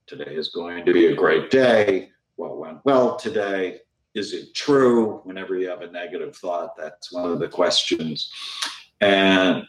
Today 0.06 0.34
is 0.34 0.48
going 0.48 0.84
to 0.84 0.92
be 0.92 1.06
a 1.06 1.14
great 1.14 1.50
day. 1.50 2.10
What 2.36 2.58
went 2.58 2.84
well 2.84 3.16
today? 3.16 3.80
Is 4.14 4.34
it 4.34 4.54
true? 4.54 5.20
Whenever 5.24 5.56
you 5.56 5.68
have 5.68 5.80
a 5.80 5.90
negative 5.90 6.36
thought, 6.36 6.76
that's 6.76 7.12
one 7.12 7.30
of 7.30 7.38
the 7.38 7.48
questions. 7.48 8.30
And 9.00 9.64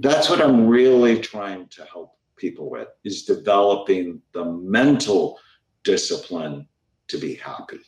that's 0.00 0.28
what 0.28 0.42
I'm 0.42 0.66
really 0.66 1.18
trying 1.18 1.68
to 1.68 1.84
help 1.84 2.16
people 2.36 2.68
with 2.68 2.88
is 3.04 3.24
developing 3.24 4.20
the 4.32 4.44
mental 4.44 5.38
discipline 5.84 6.68
to 7.08 7.18
be 7.18 7.34
happy. 7.36 7.80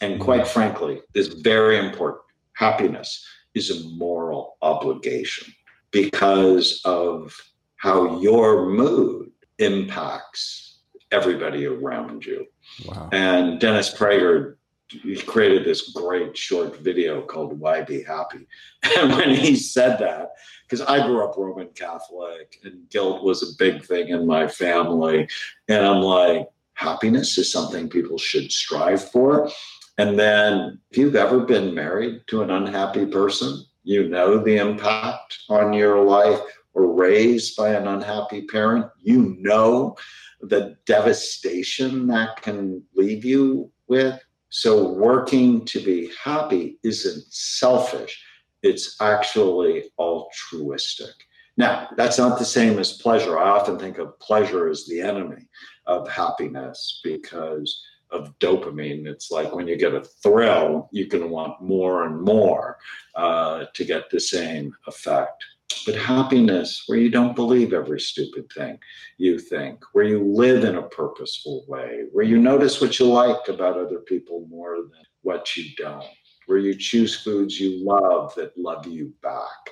And 0.00 0.20
quite 0.20 0.46
frankly, 0.46 1.02
this 1.12 1.28
very 1.28 1.78
important. 1.78 2.22
Happiness 2.54 3.26
is 3.54 3.70
a 3.70 3.88
moral 3.90 4.56
obligation 4.62 5.52
because 5.90 6.80
of 6.84 7.34
how 7.76 8.20
your 8.20 8.70
mood 8.70 9.30
impacts 9.58 10.78
everybody 11.10 11.66
around 11.66 12.24
you. 12.24 12.46
Wow. 12.86 13.08
And 13.12 13.60
Dennis 13.60 13.92
Prager 13.92 14.56
he 14.90 15.16
created 15.16 15.64
this 15.64 15.90
great 15.92 16.36
short 16.36 16.78
video 16.80 17.22
called 17.22 17.58
Why 17.58 17.82
Be 17.82 18.02
Happy. 18.02 18.46
And 18.98 19.12
when 19.12 19.30
he 19.30 19.54
said 19.54 19.98
that, 20.00 20.30
because 20.64 20.80
I 20.80 21.06
grew 21.06 21.24
up 21.24 21.36
Roman 21.36 21.68
Catholic 21.68 22.58
and 22.64 22.88
guilt 22.88 23.22
was 23.22 23.42
a 23.42 23.56
big 23.56 23.84
thing 23.84 24.08
in 24.08 24.26
my 24.26 24.48
family. 24.48 25.28
And 25.68 25.86
I'm 25.86 26.00
like, 26.00 26.48
happiness 26.74 27.38
is 27.38 27.52
something 27.52 27.88
people 27.88 28.18
should 28.18 28.50
strive 28.50 29.10
for. 29.10 29.50
And 30.00 30.18
then 30.18 30.80
if 30.90 30.96
you've 30.96 31.14
ever 31.14 31.40
been 31.40 31.74
married 31.74 32.22
to 32.28 32.40
an 32.40 32.48
unhappy 32.48 33.04
person, 33.04 33.62
you 33.82 34.08
know 34.08 34.42
the 34.42 34.56
impact 34.56 35.40
on 35.50 35.74
your 35.74 36.02
life 36.02 36.40
or 36.72 36.94
raised 36.94 37.54
by 37.54 37.74
an 37.74 37.86
unhappy 37.86 38.46
parent, 38.46 38.86
you 39.02 39.36
know 39.40 39.94
the 40.40 40.74
devastation 40.86 42.06
that 42.06 42.40
can 42.40 42.82
leave 42.96 43.26
you 43.26 43.70
with. 43.88 44.18
So, 44.48 44.88
working 44.88 45.66
to 45.66 45.80
be 45.80 46.10
happy 46.24 46.78
isn't 46.82 47.24
selfish, 47.30 48.24
It's 48.62 48.96
actually 49.02 49.90
altruistic. 49.98 51.14
Now, 51.58 51.88
that's 51.98 52.16
not 52.16 52.38
the 52.38 52.46
same 52.46 52.78
as 52.78 52.94
pleasure. 52.94 53.38
I 53.38 53.50
often 53.50 53.78
think 53.78 53.98
of 53.98 54.18
pleasure 54.18 54.70
as 54.70 54.86
the 54.86 55.02
enemy 55.02 55.46
of 55.86 56.08
happiness 56.08 57.02
because 57.04 57.82
of 58.12 58.38
dopamine. 58.38 59.06
It's 59.06 59.30
like 59.30 59.54
when 59.54 59.68
you 59.68 59.76
get 59.76 59.94
a 59.94 60.04
thrill, 60.22 60.88
you 60.92 61.06
can 61.06 61.30
want 61.30 61.62
more 61.62 62.06
and 62.06 62.20
more 62.20 62.78
uh, 63.14 63.66
to 63.74 63.84
get 63.84 64.10
the 64.10 64.20
same 64.20 64.74
effect. 64.86 65.44
But 65.86 65.94
happiness, 65.94 66.84
where 66.86 66.98
you 66.98 67.10
don't 67.10 67.36
believe 67.36 67.72
every 67.72 68.00
stupid 68.00 68.50
thing 68.52 68.78
you 69.18 69.38
think, 69.38 69.82
where 69.92 70.04
you 70.04 70.22
live 70.22 70.64
in 70.64 70.76
a 70.76 70.88
purposeful 70.88 71.64
way, 71.68 72.04
where 72.12 72.24
you 72.24 72.38
notice 72.38 72.80
what 72.80 72.98
you 72.98 73.06
like 73.06 73.48
about 73.48 73.78
other 73.78 74.00
people 74.00 74.46
more 74.50 74.76
than 74.76 75.04
what 75.22 75.56
you 75.56 75.64
don't, 75.78 76.04
where 76.46 76.58
you 76.58 76.74
choose 76.76 77.22
foods 77.22 77.58
you 77.58 77.84
love 77.84 78.34
that 78.34 78.56
love 78.58 78.86
you 78.86 79.12
back. 79.22 79.70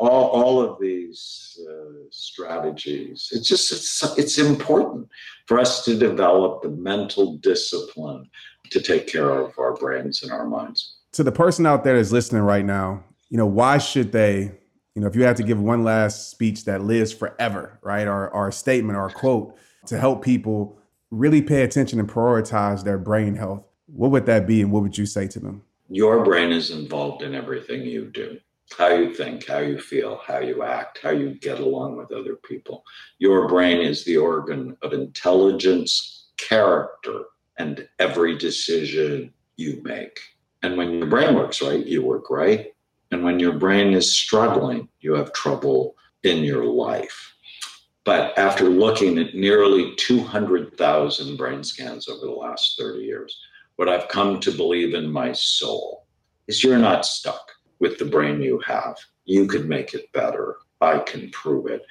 All, 0.00 0.28
all 0.28 0.62
of 0.62 0.80
these 0.80 1.60
uh, 1.68 2.08
strategies, 2.10 3.28
it's 3.32 3.46
just 3.46 3.70
it's, 3.70 4.18
it's 4.18 4.38
important 4.38 5.08
for 5.46 5.60
us 5.60 5.84
to 5.84 5.94
develop 5.94 6.62
the 6.62 6.70
mental 6.70 7.36
discipline 7.36 8.28
to 8.70 8.80
take 8.80 9.06
care 9.06 9.30
of 9.30 9.58
our 9.58 9.74
brains 9.74 10.22
and 10.22 10.32
our 10.32 10.46
minds. 10.46 10.96
To 11.12 11.22
the 11.22 11.32
person 11.32 11.66
out 11.66 11.84
there 11.84 11.96
that's 11.96 12.12
listening 12.12 12.42
right 12.42 12.64
now, 12.64 13.04
you 13.28 13.36
know, 13.36 13.46
why 13.46 13.76
should 13.76 14.10
they 14.10 14.52
you 14.94 15.02
know, 15.02 15.08
if 15.08 15.14
you 15.14 15.22
had 15.22 15.36
to 15.36 15.42
give 15.42 15.60
one 15.60 15.84
last 15.84 16.30
speech 16.30 16.64
that 16.64 16.82
lives 16.82 17.12
forever, 17.12 17.78
right, 17.82 18.08
or, 18.08 18.28
or 18.30 18.48
a 18.48 18.52
statement 18.52 18.98
or 18.98 19.06
a 19.06 19.12
quote 19.12 19.56
to 19.86 19.98
help 19.98 20.24
people 20.24 20.78
really 21.10 21.42
pay 21.42 21.62
attention 21.62 22.00
and 22.00 22.08
prioritize 22.08 22.84
their 22.84 22.98
brain 22.98 23.34
health, 23.34 23.64
what 23.86 24.10
would 24.10 24.26
that 24.26 24.46
be 24.46 24.62
and 24.62 24.70
what 24.72 24.82
would 24.82 24.98
you 24.98 25.06
say 25.06 25.26
to 25.28 25.40
them? 25.40 25.62
Your 25.88 26.24
brain 26.24 26.50
is 26.52 26.70
involved 26.70 27.22
in 27.22 27.34
everything 27.34 27.82
you 27.82 28.06
do 28.06 28.38
how 28.76 28.88
you 28.88 29.12
think, 29.14 29.46
how 29.46 29.58
you 29.58 29.78
feel, 29.78 30.20
how 30.26 30.38
you 30.38 30.62
act, 30.62 31.00
how 31.02 31.10
you 31.10 31.34
get 31.34 31.60
along 31.60 31.96
with 31.96 32.12
other 32.12 32.36
people. 32.36 32.84
Your 33.18 33.48
brain 33.48 33.80
is 33.80 34.04
the 34.04 34.16
organ 34.16 34.76
of 34.82 34.92
intelligence, 34.92 36.28
character, 36.36 37.24
and 37.58 37.86
every 37.98 38.38
decision 38.38 39.32
you 39.56 39.80
make. 39.84 40.18
And 40.62 40.76
when 40.76 40.92
your 40.92 41.06
brain 41.06 41.34
works 41.34 41.62
right, 41.62 41.84
you 41.84 42.02
work 42.02 42.30
right. 42.30 42.68
And 43.10 43.24
when 43.24 43.40
your 43.40 43.58
brain 43.58 43.92
is 43.92 44.16
struggling, 44.16 44.88
you 45.00 45.14
have 45.14 45.32
trouble 45.32 45.94
in 46.22 46.44
your 46.44 46.64
life. 46.64 47.34
But 48.04 48.36
after 48.38 48.68
looking 48.68 49.18
at 49.18 49.34
nearly 49.34 49.94
200,000 49.96 51.36
brain 51.36 51.62
scans 51.64 52.08
over 52.08 52.26
the 52.26 52.32
last 52.32 52.78
30 52.78 53.00
years, 53.00 53.38
what 53.76 53.88
I've 53.88 54.08
come 54.08 54.40
to 54.40 54.50
believe 54.50 54.94
in 54.94 55.10
my 55.10 55.32
soul 55.32 56.06
is 56.46 56.64
you're 56.64 56.78
not 56.78 57.04
stuck 57.04 57.49
with 57.80 57.98
the 57.98 58.04
brain 58.04 58.40
you 58.40 58.60
have. 58.66 58.96
You 59.24 59.46
can 59.46 59.68
make 59.68 59.94
it 59.94 60.12
better. 60.12 60.56
I 60.80 60.98
can 60.98 61.30
prove 61.30 61.66
it. 61.66 61.82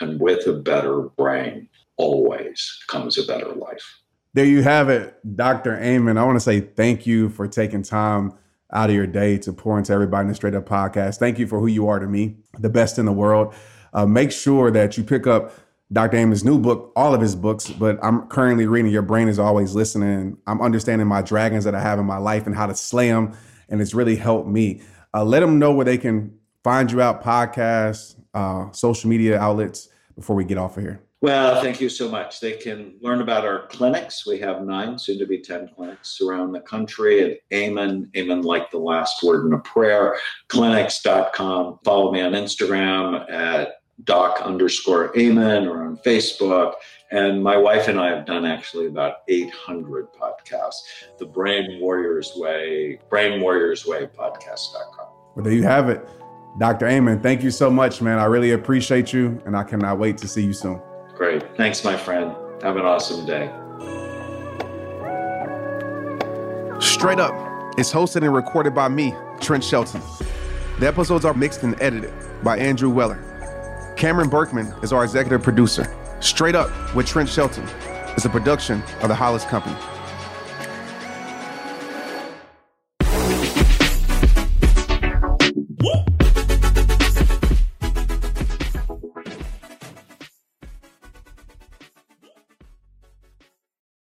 And 0.00 0.20
with 0.20 0.46
a 0.46 0.52
better 0.52 1.02
brain, 1.02 1.68
always 1.96 2.78
comes 2.88 3.16
a 3.16 3.26
better 3.26 3.52
life. 3.52 4.02
There 4.34 4.44
you 4.44 4.62
have 4.62 4.90
it, 4.90 5.14
Dr. 5.36 5.80
Amen. 5.80 6.18
I 6.18 6.24
want 6.24 6.36
to 6.36 6.40
say 6.40 6.60
thank 6.60 7.06
you 7.06 7.30
for 7.30 7.48
taking 7.48 7.82
time 7.82 8.34
out 8.72 8.90
of 8.90 8.94
your 8.94 9.06
day 9.06 9.38
to 9.38 9.52
pour 9.52 9.78
into 9.78 9.92
everybody 9.92 10.22
in 10.22 10.28
the 10.28 10.34
Straight 10.34 10.54
Up 10.54 10.68
podcast. 10.68 11.18
Thank 11.18 11.38
you 11.38 11.46
for 11.46 11.58
who 11.58 11.68
you 11.68 11.88
are 11.88 11.98
to 11.98 12.06
me, 12.06 12.36
the 12.58 12.68
best 12.68 12.98
in 12.98 13.06
the 13.06 13.12
world. 13.12 13.54
Uh, 13.94 14.04
make 14.04 14.30
sure 14.30 14.70
that 14.70 14.98
you 14.98 15.04
pick 15.04 15.26
up 15.26 15.52
Dr. 15.92 16.16
Amen's 16.16 16.44
new 16.44 16.58
book, 16.58 16.92
all 16.96 17.14
of 17.14 17.20
his 17.20 17.36
books, 17.36 17.70
but 17.70 17.98
I'm 18.02 18.26
currently 18.26 18.66
reading 18.66 18.90
Your 18.90 19.02
Brain 19.02 19.28
is 19.28 19.38
Always 19.38 19.74
Listening. 19.74 20.36
I'm 20.46 20.60
understanding 20.60 21.06
my 21.06 21.22
dragons 21.22 21.64
that 21.64 21.74
I 21.74 21.80
have 21.80 21.98
in 21.98 22.04
my 22.04 22.18
life 22.18 22.46
and 22.46 22.56
how 22.56 22.66
to 22.66 22.74
slay 22.74 23.08
them, 23.08 23.36
and 23.68 23.80
it's 23.80 23.94
really 23.94 24.16
helped 24.16 24.48
me. 24.48 24.82
Uh, 25.16 25.24
let 25.24 25.40
them 25.40 25.58
know 25.58 25.72
where 25.72 25.86
they 25.86 25.96
can 25.96 26.38
find 26.62 26.92
you 26.92 27.00
out, 27.00 27.24
podcasts, 27.24 28.16
uh, 28.34 28.70
social 28.72 29.08
media 29.08 29.38
outlets, 29.38 29.88
before 30.14 30.36
we 30.36 30.44
get 30.44 30.58
off 30.58 30.76
of 30.76 30.82
here. 30.82 31.00
Well, 31.22 31.62
thank 31.62 31.80
you 31.80 31.88
so 31.88 32.10
much. 32.10 32.40
They 32.40 32.52
can 32.52 32.96
learn 33.00 33.22
about 33.22 33.46
our 33.46 33.66
clinics. 33.68 34.26
We 34.26 34.38
have 34.40 34.62
nine, 34.62 34.98
soon 34.98 35.18
to 35.18 35.26
be 35.26 35.38
10 35.38 35.70
clinics 35.74 36.20
around 36.20 36.52
the 36.52 36.60
country 36.60 37.24
at 37.24 37.38
Amen, 37.56 38.10
Amen 38.14 38.42
like 38.42 38.70
the 38.70 38.78
last 38.78 39.22
word 39.22 39.46
in 39.46 39.54
a 39.54 39.58
prayer, 39.60 40.18
clinics.com. 40.48 41.78
Follow 41.82 42.12
me 42.12 42.20
on 42.20 42.32
Instagram 42.32 43.30
at 43.30 43.80
doc 44.04 44.40
underscore 44.42 45.16
Amen 45.18 45.66
or 45.66 45.84
on 45.84 45.96
Facebook. 45.98 46.74
And 47.10 47.42
my 47.42 47.56
wife 47.56 47.88
and 47.88 48.00
I 48.00 48.08
have 48.08 48.26
done 48.26 48.44
actually 48.44 48.86
about 48.86 49.18
800 49.28 50.08
podcasts. 50.12 50.82
The 51.18 51.26
Brain 51.26 51.80
Warriors 51.80 52.32
Way, 52.36 52.98
Brain 53.08 53.40
Warriors 53.40 53.86
Way 53.86 54.06
podcast.com. 54.06 55.06
Well, 55.34 55.44
there 55.44 55.52
you 55.52 55.62
have 55.62 55.88
it. 55.88 56.06
Dr. 56.58 56.86
Amen, 56.86 57.20
thank 57.20 57.42
you 57.42 57.50
so 57.50 57.70
much, 57.70 58.00
man. 58.00 58.18
I 58.18 58.24
really 58.24 58.52
appreciate 58.52 59.12
you, 59.12 59.40
and 59.44 59.54
I 59.56 59.62
cannot 59.62 59.98
wait 59.98 60.16
to 60.18 60.28
see 60.28 60.42
you 60.42 60.54
soon. 60.54 60.80
Great. 61.14 61.56
Thanks, 61.56 61.84
my 61.84 61.96
friend. 61.96 62.34
Have 62.62 62.76
an 62.76 62.86
awesome 62.86 63.26
day. 63.26 63.52
Straight 66.80 67.20
Up 67.20 67.34
is 67.78 67.92
hosted 67.92 68.22
and 68.22 68.34
recorded 68.34 68.74
by 68.74 68.88
me, 68.88 69.14
Trent 69.40 69.62
Shelton. 69.62 70.00
The 70.78 70.86
episodes 70.86 71.24
are 71.24 71.34
mixed 71.34 71.62
and 71.62 71.80
edited 71.80 72.12
by 72.42 72.58
Andrew 72.58 72.90
Weller. 72.90 73.35
Cameron 73.96 74.28
Berkman 74.28 74.66
is 74.82 74.92
our 74.92 75.04
executive 75.04 75.42
producer. 75.42 75.90
Straight 76.20 76.54
Up 76.54 76.70
with 76.94 77.06
Trent 77.06 77.30
Shelton 77.30 77.64
is 78.14 78.26
a 78.26 78.28
production 78.28 78.82
of 79.00 79.08
the 79.08 79.14
Hollis 79.14 79.44
Company. 79.44 79.74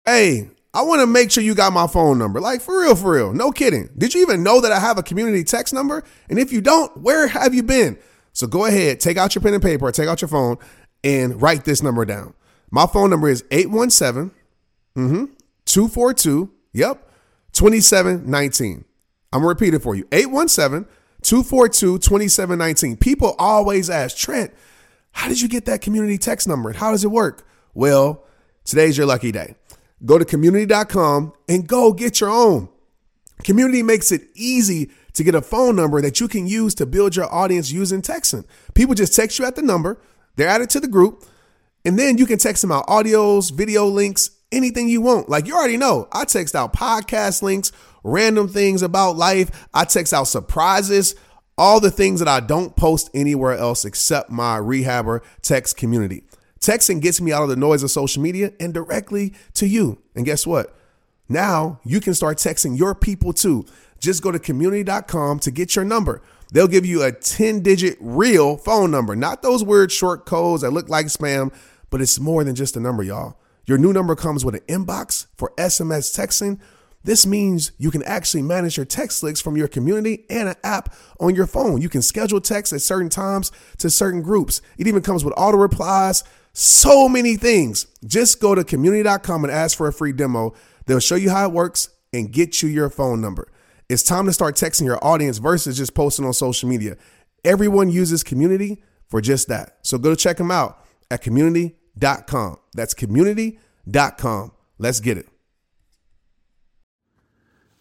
Hey, 0.06 0.50
I 0.74 0.82
want 0.82 1.00
to 1.00 1.08
make 1.08 1.32
sure 1.32 1.42
you 1.42 1.56
got 1.56 1.72
my 1.72 1.88
phone 1.88 2.18
number. 2.18 2.42
Like, 2.42 2.60
for 2.62 2.82
real, 2.82 2.96
for 2.96 3.14
real. 3.14 3.32
No 3.32 3.52
kidding. 3.52 3.90
Did 3.98 4.14
you 4.14 4.22
even 4.24 4.44
know 4.44 4.60
that 4.60 4.74
I 4.74 4.80
have 4.80 4.98
a 4.98 5.04
community 5.04 5.46
text 5.46 5.74
number? 5.74 6.04
And 6.30 6.38
if 6.38 6.52
you 6.52 6.60
don't, 6.60 6.98
where 6.98 7.28
have 7.28 7.54
you 7.54 7.64
been? 7.64 7.98
So 8.34 8.48
go 8.48 8.66
ahead, 8.66 9.00
take 9.00 9.18
out 9.18 9.36
your 9.36 9.42
pen 9.42 9.54
and 9.54 9.64
paper, 9.64 9.88
or 9.88 9.92
take 9.92 10.08
out 10.08 10.22
your 10.22 10.30
phone, 10.30 10.58
and 11.04 11.42
write 11.42 11.66
this 11.66 11.82
number 11.82 12.06
down. 12.06 12.34
My 12.72 12.86
phone 12.86 13.10
number 13.10 13.30
is 13.30 13.44
817 13.52 14.32
mm-hmm, 14.96 15.26
242, 15.66 16.52
yep, 16.74 17.12
2719. 17.54 18.86
I'm 19.32 19.42
going 19.42 19.44
to 19.44 19.48
repeat 19.48 19.74
it 19.74 19.82
for 19.82 19.96
you 19.96 20.08
817 20.12 20.90
242 21.22 22.00
2719. 22.00 22.98
People 22.98 23.36
always 23.38 23.90
ask, 23.90 24.18
Trent, 24.18 24.54
how 25.12 25.28
did 25.28 25.42
you 25.42 25.48
get 25.48 25.66
that 25.66 25.82
community 25.82 26.18
text 26.18 26.48
number? 26.48 26.72
How 26.74 26.92
does 26.92 27.04
it 27.04 27.12
work? 27.12 27.46
Well, 27.74 28.26
today's 28.64 28.98
your 28.98 29.06
lucky 29.06 29.32
day. 29.32 29.56
Go 30.06 30.18
to 30.18 30.26
community.com 30.26 31.34
and 31.48 31.68
go 31.68 31.92
get 31.94 32.22
your 32.22 32.30
own. 32.30 32.70
Community 33.44 33.84
makes 33.84 34.12
it 34.12 34.24
easy 34.34 34.92
to 35.20 35.24
get 35.26 35.36
a 35.36 35.42
phone 35.42 35.76
number 35.76 36.02
that 36.02 36.22
you 36.22 36.30
can 36.30 36.48
use 36.48 36.74
to 36.74 36.86
build 36.86 37.14
your 37.14 37.32
audience 37.34 37.74
using 37.74 38.02
texting. 38.02 38.46
People 38.74 38.96
just 38.96 39.14
text 39.14 39.38
you 39.38 39.44
at 39.44 39.58
the 39.58 39.62
number, 39.62 40.00
they're 40.38 40.48
added 40.48 40.70
to 40.70 40.80
the 40.80 40.88
group, 40.88 41.26
and 41.84 42.00
then 42.00 42.18
you 42.18 42.26
can 42.26 42.40
text 42.40 42.62
them 42.62 42.72
out 42.72 42.88
audios, 42.88 43.52
video 43.52 43.86
links, 43.86 44.32
anything 44.50 44.88
you 44.88 45.02
want. 45.02 45.28
Like 45.28 45.46
you 45.46 45.56
already 45.56 45.76
know, 45.76 46.08
I 46.14 46.24
text 46.24 46.56
out 46.56 46.72
podcast 46.72 47.42
links, 47.42 47.74
random 48.02 48.48
things 48.48 48.82
about 48.82 49.18
life, 49.18 49.68
I 49.74 49.84
text 49.84 50.14
out 50.14 50.24
surprises, 50.24 51.16
all 51.58 51.82
the 51.82 51.92
things 51.92 52.20
that 52.20 52.30
I 52.30 52.40
don't 52.40 52.78
post 52.78 53.10
anywhere 53.14 53.58
else 53.58 53.84
except 53.84 54.30
my 54.30 54.58
rehabber 54.58 55.20
text 55.42 55.76
community. 55.76 56.24
Texting 56.62 57.02
gets 57.02 57.20
me 57.20 57.34
out 57.34 57.44
of 57.44 57.50
the 57.50 57.58
noise 57.58 57.84
of 57.84 57.92
social 57.92 58.24
media 58.24 58.54
and 58.58 58.74
directly 58.74 59.34
to 59.56 59.68
you. 59.68 60.02
And 60.16 60.26
guess 60.26 60.48
what? 60.48 60.74
Now 61.30 61.80
you 61.86 62.02
can 62.02 62.16
start 62.16 62.38
texting 62.38 62.78
your 62.78 62.96
people 62.96 63.32
too. 63.32 63.66
Just 64.00 64.24
go 64.24 64.32
to 64.32 64.40
community.com 64.40 65.40
to 65.40 65.52
get 65.52 65.76
your 65.76 65.86
number. 65.86 66.22
They'll 66.52 66.68
give 66.68 66.86
you 66.86 67.04
a 67.04 67.12
10 67.12 67.62
digit 67.62 67.98
real 68.00 68.58
phone 68.58 68.90
number, 68.90 69.16
not 69.16 69.44
those 69.44 69.64
weird 69.64 69.92
short 69.92 70.26
codes 70.26 70.64
that 70.64 70.72
look 70.72 70.90
like 70.90 71.06
spam, 71.06 71.54
but 71.92 72.02
it's 72.02 72.20
more 72.20 72.44
than 72.44 72.56
just 72.56 72.76
a 72.76 72.80
number, 72.80 73.04
y'all. 73.04 73.38
Your 73.68 73.78
new 73.78 73.94
number 73.94 74.16
comes 74.16 74.44
with 74.44 74.56
an 74.56 74.62
inbox 74.62 75.28
for 75.38 75.54
SMS 75.58 76.18
texting. 76.18 76.60
This 77.04 77.26
means 77.26 77.72
you 77.78 77.92
can 77.92 78.04
actually 78.04 78.42
manage 78.42 78.78
your 78.78 78.86
text 78.86 79.22
links 79.22 79.40
from 79.40 79.56
your 79.56 79.68
community 79.68 80.26
and 80.30 80.50
an 80.50 80.56
app 80.64 80.94
on 81.20 81.36
your 81.36 81.46
phone. 81.46 81.82
You 81.82 81.88
can 81.88 82.02
schedule 82.02 82.42
texts 82.42 82.74
at 82.74 82.82
certain 82.82 83.10
times 83.10 83.52
to 83.78 83.90
certain 83.90 84.22
groups. 84.22 84.62
It 84.78 84.88
even 84.88 85.02
comes 85.02 85.24
with 85.24 85.34
auto 85.38 85.58
replies, 85.58 86.24
so 86.52 87.08
many 87.08 87.36
things. 87.36 87.86
Just 88.06 88.42
go 88.42 88.56
to 88.56 88.64
community.com 88.64 89.44
and 89.44 89.54
ask 89.54 89.78
for 89.78 89.88
a 89.88 89.94
free 89.94 90.12
demo. 90.12 90.54
They'll 90.90 91.00
show 91.00 91.14
you 91.14 91.30
how 91.30 91.46
it 91.46 91.52
works 91.52 91.90
and 92.14 92.32
get 92.32 92.64
you 92.64 92.68
your 92.68 92.90
phone 92.90 93.22
number. 93.22 93.52
It's 93.90 94.02
time 94.02 94.26
to 94.26 94.34
start 94.34 94.56
texting 94.56 94.86
your 94.86 94.98
audience 95.06 95.38
versus 95.38 95.78
just 95.78 95.94
posting 95.94 96.26
on 96.26 96.34
social 96.34 96.68
media. 96.68 96.98
Everyone 97.46 97.92
uses 97.92 98.24
community 98.24 98.82
for 99.08 99.22
just 99.22 99.50
that. 99.50 99.78
So 99.84 100.00
go 100.00 100.16
check 100.16 100.38
them 100.38 100.50
out 100.50 100.84
at 101.12 101.22
community.com. 101.22 102.58
That's 102.74 102.96
community.com. 102.96 104.52
Let's 104.80 105.00
get 105.00 105.20
it. 105.20 105.28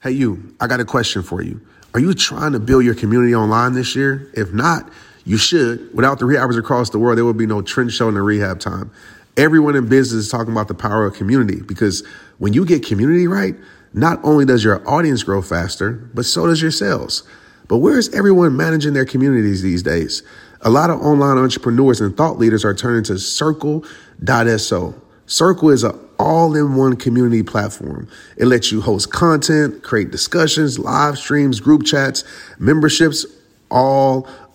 Hey, 0.03 0.11
you, 0.11 0.55
I 0.61 0.67
got 0.67 0.81
a 0.81 0.85
question 0.85 1.23
for 1.23 1.41
you. 1.41 1.63
Are 1.95 2.01
you 2.01 2.13
trying 2.13 2.53
to 2.53 2.61
build 2.61 2.85
your 2.85 2.95
community 2.95 3.35
online 3.35 3.73
this 3.73 3.97
year? 3.97 4.31
If 4.35 4.53
not, 4.53 4.93
you 5.25 5.39
should. 5.39 5.95
Without 5.95 6.19
the 6.19 6.27
rehabbers 6.27 6.59
across 6.59 6.91
the 6.91 6.99
world, 6.99 7.17
there 7.17 7.25
would 7.25 7.39
be 7.39 7.47
no 7.47 7.63
Trent 7.63 7.91
Shelton 7.91 8.17
the 8.17 8.23
rehab 8.23 8.61
time. 8.61 8.91
Everyone 9.39 9.77
in 9.77 9.89
business 9.89 10.25
is 10.25 10.31
talking 10.31 10.53
about 10.53 10.67
the 10.67 10.75
power 10.75 11.07
of 11.07 11.15
community 11.15 11.63
because 11.63 12.05
when 12.39 12.53
you 12.53 12.67
get 12.67 12.85
community 12.85 13.29
right, 13.29 13.55
not 13.95 14.19
only 14.25 14.45
does 14.45 14.65
your 14.65 14.87
audience 14.89 15.23
grow 15.23 15.41
faster, 15.43 15.93
but 16.13 16.25
so 16.25 16.49
does 16.49 16.61
your 16.61 16.73
sales. 16.73 17.23
But 17.69 17.77
where 17.77 17.97
is 17.97 18.13
everyone 18.13 18.57
managing 18.57 18.95
their 18.95 19.05
communities 19.05 19.63
these 19.63 19.83
days? 19.83 20.25
A 20.63 20.71
lot 20.71 20.91
of 20.91 21.01
online 21.01 21.39
entrepreneurs 21.39 22.01
and 22.01 22.17
thought 22.17 22.39
leaders 22.39 22.65
are 22.65 22.75
turning 22.75 23.05
to 23.05 23.19
Circle.so. 23.19 24.95
Circle 25.27 25.71
is 25.71 25.85
an 25.85 25.99
all 26.19 26.57
in 26.57 26.75
one 26.75 26.97
community 26.97 27.45
platform. 27.45 28.09
It 28.39 28.47
lets 28.47 28.73
you 28.73 28.81
host 28.81 29.13
content, 29.13 29.85
create 29.85 30.11
discussions, 30.11 30.81
live 30.81 31.17
streams, 31.17 31.61
group 31.61 31.85
chats, 31.85 32.25
memberships, 32.59 33.25
all 33.71 34.27